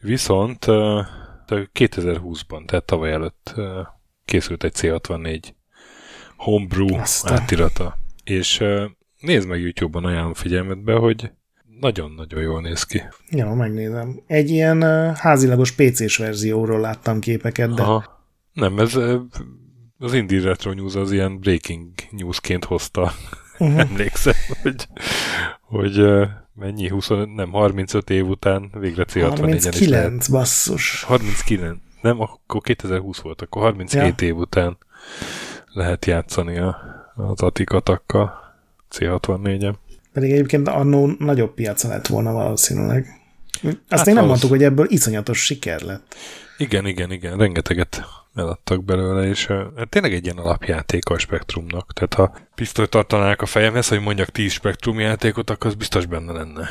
Viszont 0.00 0.64
2020-ban, 1.48 2.64
tehát 2.66 2.84
tavaly 2.84 3.12
előtt 3.12 3.54
készült 4.24 4.64
egy 4.64 4.74
C64 4.76 5.42
homebrew 6.36 6.94
Aztán. 6.94 7.38
átirata. 7.38 7.98
És 8.24 8.64
nézd 9.20 9.48
meg 9.48 9.60
YouTube-on, 9.60 10.04
ajánlom 10.04 10.34
figyelmetbe, 10.34 10.94
hogy 10.94 11.30
nagyon-nagyon 11.80 12.42
jól 12.42 12.60
néz 12.60 12.82
ki. 12.82 13.02
Ja, 13.30 13.54
megnézem. 13.54 14.22
Egy 14.26 14.50
ilyen 14.50 14.82
házilagos 15.14 15.72
PC-s 15.72 16.16
verzióról 16.16 16.80
láttam 16.80 17.20
képeket, 17.20 17.74
de... 17.74 17.82
Aha. 17.82 18.26
Nem, 18.52 18.78
ez 18.78 18.98
Az 20.02 20.14
Indie 20.14 20.42
Retro 20.42 20.72
News 20.72 20.94
az 20.94 21.12
ilyen 21.12 21.38
breaking 21.38 21.88
newsként 22.10 22.64
hozta. 22.64 23.12
Uh-huh. 23.58 23.80
Emlékszem, 23.90 24.34
hogy, 24.62 24.88
hogy 25.60 26.02
mennyi, 26.54 26.88
20, 26.88 27.08
nem, 27.34 27.50
35 27.50 28.10
év 28.10 28.28
után 28.28 28.70
végre 28.78 29.04
C64-en 29.08 29.36
39, 29.38 30.28
basszus. 30.28 31.02
39, 31.02 31.78
nem, 32.00 32.20
akkor 32.20 32.60
2020 32.60 33.18
volt, 33.18 33.42
akkor 33.42 33.62
37 33.62 34.20
ja. 34.20 34.26
év 34.26 34.36
után 34.36 34.76
lehet 35.72 36.06
játszani 36.06 36.58
a, 36.58 36.76
az 37.14 37.40
Atikatakkal 37.40 38.32
C64-en. 38.90 39.74
Pedig 40.12 40.30
egyébként 40.30 40.68
annó 40.68 41.10
nagyobb 41.18 41.54
piaca 41.54 41.88
lett 41.88 42.06
volna 42.06 42.32
valószínűleg. 42.32 43.21
Azt 43.62 43.76
hát 43.88 44.06
én 44.06 44.14
nem 44.14 44.26
mondtuk, 44.26 44.50
hogy 44.50 44.62
ebből 44.62 44.86
iszonyatos 44.88 45.44
siker 45.44 45.80
lett. 45.80 46.14
Igen, 46.58 46.86
igen, 46.86 47.12
igen, 47.12 47.36
rengeteget 47.36 48.04
eladtak 48.34 48.84
belőle, 48.84 49.28
és 49.28 49.46
hát 49.46 49.88
tényleg 49.88 50.12
egy 50.12 50.24
ilyen 50.24 50.36
alapjáték 50.36 51.08
a 51.08 51.18
Spektrumnak. 51.18 51.92
Tehát 51.92 52.14
ha 52.14 52.38
pisztolyt 52.54 52.90
tartanák 52.90 53.42
a 53.42 53.46
fejemhez, 53.46 53.88
hogy 53.88 54.00
mondjak 54.00 54.28
10 54.28 54.52
Spektrum 54.52 55.00
játékot, 55.00 55.50
akkor 55.50 55.70
az 55.70 55.74
biztos 55.74 56.06
benne 56.06 56.32
lenne. 56.32 56.68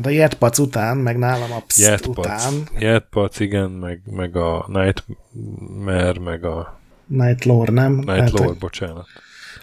De 0.00 0.10
Jetpac 0.12 0.58
után, 0.58 0.96
meg 0.96 1.18
nálam 1.18 1.52
a 1.52 1.62
Pszt 1.66 1.80
Jetpac, 1.80 2.18
után. 2.18 2.52
Jetpac, 2.78 3.40
igen, 3.40 3.70
meg, 3.70 4.00
meg 4.04 4.36
a 4.36 4.66
Nightmare, 4.68 6.20
meg 6.20 6.44
a... 6.44 6.80
Nightlore, 7.06 7.72
nem? 7.72 7.92
Nightlore, 7.92 8.48
hát, 8.48 8.58
bocsánat. 8.58 9.06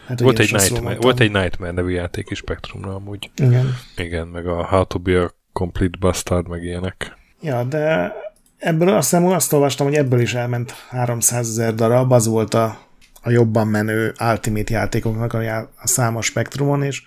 Hát, 0.08 0.20
volt, 0.20 0.40
egy 0.40 0.52
Nightmare, 0.52 0.96
volt 0.96 1.20
egy 1.20 1.32
Nightmare 1.32 1.72
nevű 1.72 1.90
játék 1.90 2.30
is 2.30 2.38
Spectrumra 2.38 2.96
amúgy. 2.96 3.30
Igen. 3.36 3.78
Igen, 3.98 4.28
meg 4.28 4.48
a 4.48 4.66
How 4.66 4.86
to 4.86 5.00
be 5.00 5.22
a 5.22 5.34
Complete 5.56 5.98
Bastard, 6.00 6.48
meg 6.48 6.64
ilyenek. 6.64 7.18
Ja, 7.42 7.64
de 7.64 8.14
ebből 8.58 8.90
azt 8.90 9.10
hiszem, 9.10 9.26
azt 9.26 9.54
olvastam, 9.54 9.88
hogy 9.88 9.96
ebből 9.96 10.20
is 10.20 10.34
elment 10.34 10.72
300 10.90 11.50
ezer 11.50 11.76
darab, 11.76 12.12
az 12.12 12.28
volt 12.28 12.54
a, 12.54 12.80
a 13.22 13.30
jobban 13.30 13.68
menő 13.68 14.14
Ultimate 14.20 14.74
játékoknak 14.74 15.34
a, 15.34 15.42
já- 15.42 15.70
a 15.76 15.88
száma 15.88 16.22
Spektrumon, 16.22 16.84
és 16.84 17.04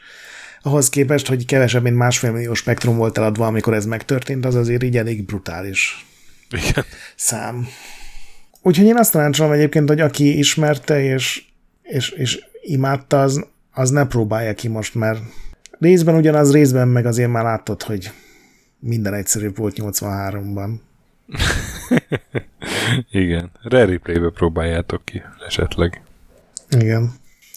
ahhoz 0.63 0.89
képest, 0.89 1.27
hogy 1.27 1.47
kevesebb, 1.47 1.83
mint 1.83 1.97
másfél 1.97 2.33
millió 2.33 2.55
spektrum 2.55 2.97
volt 2.97 3.19
eladva, 3.19 3.47
amikor 3.47 3.75
ez 3.75 3.87
megtörtént, 3.87 4.45
az 4.45 4.55
azért 4.55 4.83
így 4.83 4.97
elég 4.97 5.25
brutális 5.25 6.07
Igen. 6.51 6.85
szám. 7.17 7.67
Úgyhogy 8.63 8.87
én 8.87 8.97
azt 8.97 9.13
tanácsolom 9.13 9.53
egyébként, 9.53 9.89
hogy 9.89 10.01
aki 10.01 10.39
ismerte 10.39 11.03
és, 11.03 11.45
és, 11.83 12.11
és 12.11 12.45
imádta, 12.61 13.23
az, 13.23 13.47
az 13.73 13.91
ne 13.91 14.07
próbálja 14.07 14.55
ki 14.55 14.69
most, 14.69 14.95
mert 14.95 15.21
részben 15.79 16.15
ugyanaz, 16.15 16.53
részben 16.53 16.89
meg 16.89 17.07
azért 17.07 17.31
már 17.31 17.45
láttad, 17.45 17.83
hogy 17.83 18.11
minden 18.79 19.14
egyszerűbb 19.14 19.57
volt 19.57 19.77
83-ban. 19.79 20.71
Igen. 23.11 23.51
Rare 23.62 23.85
replay 23.85 24.31
próbáljátok 24.31 25.05
ki 25.05 25.23
esetleg. 25.47 26.03
Igen. 26.71 27.12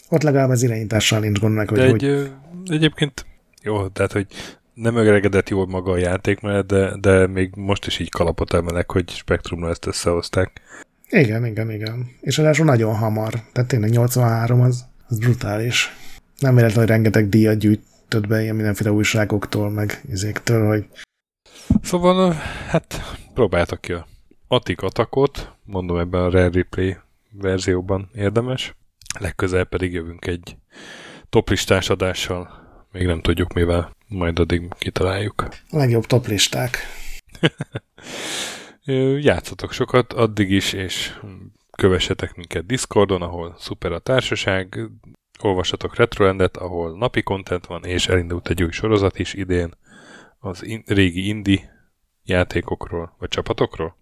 Ott 0.08 0.22
legalább 0.22 0.50
az 0.50 0.62
irányítással 0.62 1.20
nincs 1.20 1.38
gond 1.38 1.54
meg, 1.54 1.68
hogy, 1.68 1.78
De 1.78 1.84
egy, 1.84 1.90
hogy... 1.90 2.30
egyébként 2.66 3.26
jó, 3.62 3.88
tehát 3.88 4.12
hogy 4.12 4.26
nem 4.74 4.96
öregedett 4.96 5.48
jól 5.48 5.66
maga 5.66 5.90
a 5.92 5.96
játék, 5.96 6.40
mert 6.40 6.66
de, 6.66 6.96
de 7.00 7.26
még 7.26 7.52
most 7.56 7.86
is 7.86 7.98
így 7.98 8.08
kalapot 8.08 8.54
emelek, 8.54 8.92
hogy 8.92 9.10
Spectrumra 9.10 9.68
ezt 9.68 9.86
összehozták. 9.86 10.60
Igen, 11.08 11.46
igen, 11.46 11.70
igen. 11.70 12.10
És 12.20 12.36
ráadásul 12.36 12.64
nagyon 12.64 12.94
hamar. 12.94 13.32
Tehát 13.52 13.68
tényleg 13.68 13.90
83 13.90 14.60
az, 14.60 14.84
az 15.08 15.18
brutális. 15.18 15.96
Nem 16.38 16.54
véletlen, 16.54 16.78
hogy 16.78 16.88
rengeteg 16.88 17.28
díjat 17.28 17.58
gyűjtött 17.58 18.26
be 18.26 18.42
ilyen 18.42 18.54
mindenféle 18.54 18.92
újságoktól, 18.92 19.70
meg 19.70 20.00
izéktől, 20.10 20.66
hogy 20.66 20.86
Szóval, 21.82 22.32
hát 22.68 23.00
próbáltak 23.34 23.80
ki 23.80 23.92
a 23.92 24.06
Atik 24.48 24.82
Atakot, 24.82 25.52
mondom 25.64 25.98
ebben 25.98 26.20
a 26.20 26.30
Rare 26.30 26.48
Replay 26.48 26.96
verzióban 27.30 28.10
érdemes. 28.14 28.74
Legközelebb 29.18 29.68
pedig 29.68 29.92
jövünk 29.92 30.26
egy 30.26 30.56
toplistás 31.28 31.90
adással. 31.90 32.60
Még 32.92 33.06
nem 33.06 33.20
tudjuk 33.20 33.52
mivel, 33.52 33.96
majd 34.08 34.38
addig 34.38 34.68
kitaláljuk. 34.78 35.48
a 35.70 35.76
legjobb 35.76 36.06
toplisták. 36.06 36.78
Játszatok 39.20 39.72
sokat 39.72 40.12
addig 40.12 40.50
is, 40.50 40.72
és 40.72 41.18
kövessetek 41.70 42.34
minket 42.34 42.66
Discordon, 42.66 43.22
ahol 43.22 43.54
szuper 43.58 43.92
a 43.92 43.98
társaság, 43.98 44.78
olvassatok 45.40 45.96
Retroendet, 45.96 46.56
ahol 46.56 46.96
napi 46.98 47.22
content 47.22 47.66
van, 47.66 47.84
és 47.84 48.08
elindult 48.08 48.48
egy 48.48 48.62
új 48.62 48.70
sorozat 48.70 49.18
is 49.18 49.34
idén 49.34 49.74
az 50.44 50.64
in- 50.64 50.82
régi 50.86 51.28
indie 51.28 51.90
játékokról, 52.24 53.14
vagy 53.18 53.28
csapatokról? 53.28 53.96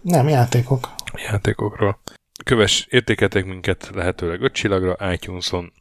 Nem, 0.00 0.28
játékok. 0.28 0.88
játékokról. 1.30 2.00
Köves, 2.44 2.86
értékeltek 2.90 3.44
minket 3.44 3.90
lehetőleg 3.94 4.42
5 4.42 4.52
csillagra 4.52 5.12
iTunes-on 5.12 5.72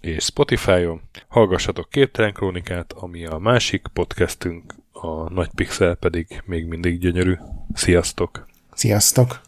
és 0.00 0.24
Spotify-on. 0.24 1.00
Hallgassatok 1.28 1.90
Képtelen 1.90 2.32
Krónikát, 2.32 2.92
ami 2.92 3.26
a 3.26 3.38
másik 3.38 3.86
podcastünk, 3.92 4.74
a 4.92 5.32
Nagy 5.32 5.50
Pixel 5.54 5.94
pedig 5.94 6.42
még 6.44 6.64
mindig 6.66 6.98
gyönyörű. 6.98 7.36
Sziasztok! 7.74 8.46
Sziasztok! 8.72 9.40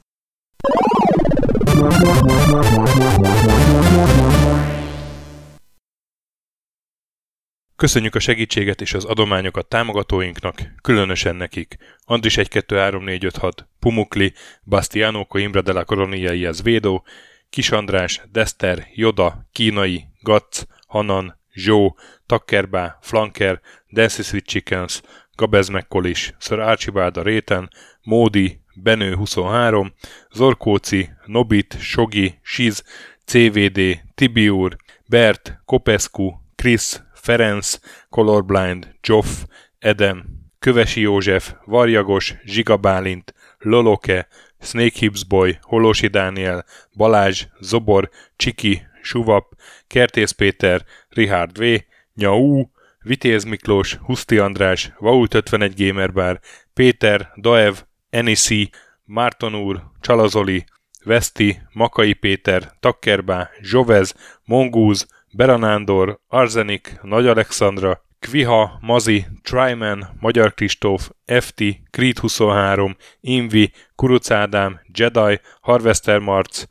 Köszönjük 7.76 8.14
a 8.14 8.18
segítséget 8.18 8.80
és 8.80 8.94
az 8.94 9.04
adományokat 9.04 9.66
támogatóinknak, 9.66 10.60
különösen 10.82 11.37
nekik. 11.37 11.76
Andris 12.04 12.37
1 12.37 12.48
2 12.48 12.76
3 12.76 13.04
4 13.04 13.24
5 13.24 13.37
6, 13.37 13.68
Pumukli, 13.78 14.32
Bastiano 14.64 15.24
Coimbra 15.24 15.62
de 15.62 15.72
la 15.72 15.84
Coronia 15.84 16.52
Védó, 16.62 17.04
Kis 17.50 17.70
András, 17.70 18.22
Dester, 18.32 18.87
Joda, 18.94 19.46
Kínai, 19.52 20.04
Gatz, 20.22 20.66
Hanan, 20.87 21.40
Zsó, 21.52 21.96
Takkerbá, 22.26 22.98
Flanker, 23.02 23.60
Dancy 23.92 24.22
Sweet 24.22 24.46
Chickens, 24.46 25.02
Gabez 25.37 25.68
Mekkolis, 25.68 26.34
Sir 26.38 26.58
Archibald 26.58 27.16
a 27.16 27.22
Réten, 27.22 27.70
Módi, 28.02 28.60
Benő 28.74 29.14
23, 29.14 29.94
Zorkóci, 30.32 31.10
Nobit, 31.26 31.76
Sogi, 31.80 32.38
Siz, 32.42 32.84
CVD, 33.24 34.00
Tibiur, 34.14 34.76
Bert, 35.06 35.60
Kopescu, 35.64 36.32
Krisz, 36.54 37.03
Ferenc, 37.24 37.78
Colorblind, 38.10 38.94
Joff, 39.00 39.44
Edem, 39.78 40.24
Kövesi 40.58 41.00
József, 41.00 41.54
Varjagos, 41.64 42.34
Zsigabálint, 42.44 43.34
Loloke, 43.58 44.28
Snake 44.60 44.98
Hips 44.98 45.24
Boy, 45.24 45.58
Holosi 45.62 46.06
Dániel, 46.06 46.64
Balázs, 46.96 47.46
Zobor, 47.60 48.10
Csiki, 48.37 48.82
Suvap, 49.02 49.54
Kertész 49.87 50.30
Péter, 50.30 50.84
Richard 51.08 51.58
V, 51.58 51.84
Nyau, 52.14 52.64
Vitéz 53.02 53.44
Miklós, 53.44 53.94
Huszti 53.94 54.38
András, 54.38 54.92
Vault 54.98 55.34
51 55.34 55.74
Gamerbar, 55.76 56.40
Péter, 56.74 57.32
Daev, 57.37 57.74
Enisi, 58.10 58.70
Márton 59.04 59.54
úr, 59.54 59.82
Csalazoli, 60.00 60.64
Veszti, 61.04 61.60
Makai 61.72 62.12
Péter, 62.12 62.72
Takkerbá, 62.80 63.50
Zsovez, 63.60 64.14
Mongúz, 64.44 65.06
Beranándor, 65.36 66.20
Arzenik, 66.28 66.98
Nagy 67.02 67.26
Alexandra, 67.26 68.04
Kviha, 68.18 68.78
Mazi, 68.80 69.26
Tryman, 69.42 70.16
Magyar 70.20 70.54
Kristóf, 70.54 71.10
FT, 71.26 71.62
Creed 71.90 72.18
23, 72.18 72.96
Invi, 73.20 73.72
Kuruc 73.94 74.30
Ádám, 74.30 74.80
Jedi, 74.94 75.40
Harvester 75.60 76.18
Marc, 76.18 76.64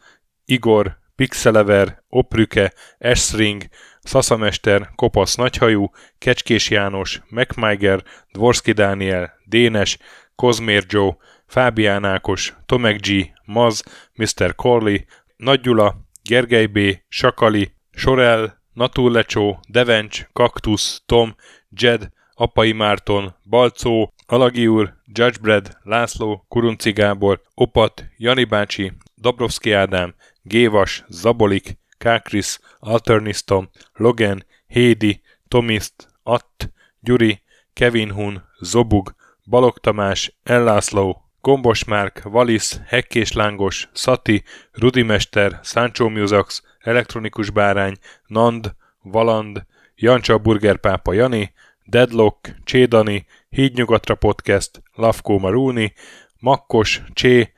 Igor, 0.45 0.97
Pixelever, 1.15 2.04
Oprüke, 2.08 2.73
Esring, 2.97 3.63
Szaszamester, 3.99 4.89
Kopasz 4.95 5.36
Nagyhajú, 5.36 5.89
Kecskés 6.17 6.69
János, 6.69 7.21
MacMiger, 7.30 8.04
Dvorski 8.32 8.71
Dániel, 8.71 9.34
Dénes, 9.45 9.97
Kozmér 10.36 10.84
Joe, 10.88 11.17
Fábián 11.47 12.06
Ákos, 12.06 12.54
Tomek 12.65 12.99
G, 12.99 13.32
Maz, 13.45 13.84
Mr. 14.13 14.56
Corley, 14.56 14.97
Nagy 15.36 15.62
Gyula, 15.62 15.95
Gergely 16.21 16.65
B., 16.65 16.80
Sakali, 17.08 17.73
Sorel, 17.96 18.62
Naturlecsó, 18.74 19.60
Devencs, 19.68 20.28
Kaktusz, 20.34 21.02
Tom, 21.06 21.36
Jed, 21.70 22.10
Apai 22.34 22.72
Márton, 22.72 23.36
Balcó, 23.50 24.14
Alagi 24.26 24.68
úr, 24.68 24.94
Judgebred, 25.06 25.78
László, 25.84 26.46
Kurunci 26.48 26.92
Gábor, 26.92 27.42
Opat, 27.54 28.06
Jani 28.18 28.44
bácsi, 28.44 28.92
Dabrowski 29.16 29.72
Ádám, 29.72 30.16
Gévas, 30.42 31.04
Zabolik, 31.08 31.78
Kákris, 31.98 32.60
Alternisztom, 32.80 33.70
Logan, 33.94 34.46
Hédi, 34.68 35.22
Tomiszt, 35.48 36.08
Att, 36.24 36.72
Gyuri, 37.00 37.42
Kevin 37.74 38.12
Hun, 38.12 38.44
Zobug, 38.60 39.16
Balog 39.46 39.80
Tamás, 39.80 40.38
Ellászló, 40.44 41.24
Gombos 41.42 41.84
Márk, 41.84 42.22
Valisz, 42.24 42.80
Hekkés 42.86 43.32
Lángos, 43.32 43.90
Szati, 43.94 44.44
Rudimester, 44.72 45.60
Sancho 45.64 46.10
Musax, 46.10 46.62
Elektronikus 46.84 47.50
Bárány, 47.50 47.96
Nand, 48.28 48.76
Valand, 49.02 49.65
Jancsa 49.96 50.38
Burgerpápa 50.38 51.13
Jani, 51.13 51.54
Deadlock, 51.86 52.56
Csédani, 52.63 53.26
Hídnyugatra 53.50 54.15
Podcast, 54.15 54.82
Lavkó 54.93 55.39
Maruni, 55.39 55.93
Makkos, 56.39 57.02
Csé, 57.13 57.54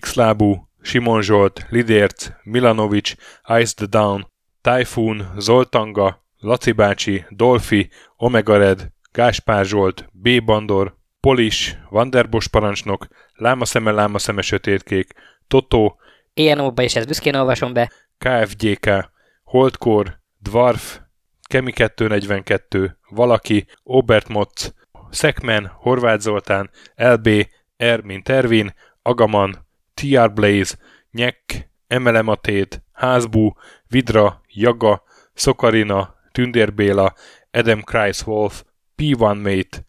Xlábú, 0.00 0.68
Simon 0.80 1.22
Zsolt, 1.22 1.66
Lidérc, 1.70 2.28
Milanovic, 2.42 3.14
Ice 3.60 3.74
the 3.74 3.86
Down, 3.86 4.30
Typhoon, 4.60 5.32
Zoltanga, 5.38 6.24
Laci 6.38 6.72
bácsi, 6.72 7.24
Dolfi, 7.30 7.88
Omega 8.16 8.56
Red, 8.56 8.92
Gáspár 9.12 9.64
Zsolt, 9.64 10.08
B. 10.12 10.44
Bandor, 10.44 10.96
Polis, 11.20 11.78
Vanderbos 11.90 12.48
parancsnok, 12.48 13.06
Lámaszeme, 13.34 13.90
Lámaszeme 13.90 14.42
sötétkék, 14.42 15.12
Totó, 15.48 15.98
ENO-ba 16.34 16.82
is 16.82 16.96
ezt 16.96 17.06
büszkén 17.06 17.34
olvasom 17.34 17.72
be. 17.72 17.90
KFGK, 18.18 19.10
Holdkor, 19.44 20.20
Dwarf, 20.38 21.00
Kemi 21.42 21.72
242, 21.72 22.98
Valaki, 23.08 23.66
Obert 23.82 24.28
Motz, 24.28 24.74
Szekmen, 25.10 25.66
Horváth 25.66 26.20
Zoltán, 26.20 26.70
LB, 26.94 27.28
R, 27.76 28.00
mint 28.00 28.28
Ervin, 28.28 28.74
Agaman, 29.02 29.66
TR 29.94 30.32
Blaze, 30.32 30.76
Nyek, 31.10 31.70
Emelematét, 31.86 32.82
Házbú, 32.92 33.52
Vidra, 33.88 34.40
Jaga, 34.48 35.02
Szokarina, 35.34 36.14
Tündérbéla, 36.32 37.14
Adam 37.50 37.82
Kreiswolf, 37.82 38.64
P1 38.96 39.42
Mate, 39.42 39.84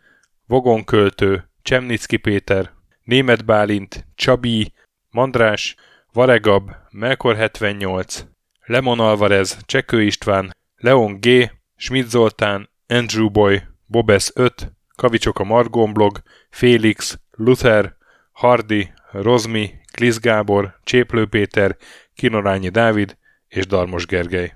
Vogonköltő, 0.46 1.50
Csemnicki 1.62 2.18
Péter, 2.18 2.72
Német 3.04 3.46
Bálint, 3.46 4.08
Csabi, 4.16 4.74
Mandrás, 5.10 5.76
Varegab, 6.18 6.72
Melkor 6.92 7.36
78, 7.36 8.26
Lemon 8.66 9.00
Alvarez, 9.00 9.58
Csekő 9.66 10.04
István, 10.04 10.56
Leon 10.76 11.20
G, 11.20 11.52
Schmidt 11.76 12.10
Zoltán, 12.10 12.70
Andrew 12.88 13.30
Boy, 13.30 13.62
Bobesz 13.86 14.32
5, 14.36 14.74
Kavicsok 14.96 15.40
a 15.40 15.44
Margon 15.44 15.94
blog, 15.94 16.22
Félix, 16.50 17.20
Luther, 17.32 17.96
Hardy, 18.32 18.92
Rozmi, 19.12 19.72
Klisz 19.94 20.20
Gábor, 20.20 20.80
Cséplő 20.84 21.26
Péter, 21.26 21.78
Kinorányi 22.14 22.70
Dávid 22.70 23.18
és 23.48 23.66
Darmos 23.68 24.06
Gergely. 24.06 24.54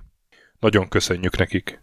Nagyon 0.60 0.88
köszönjük 0.88 1.38
nekik! 1.38 1.82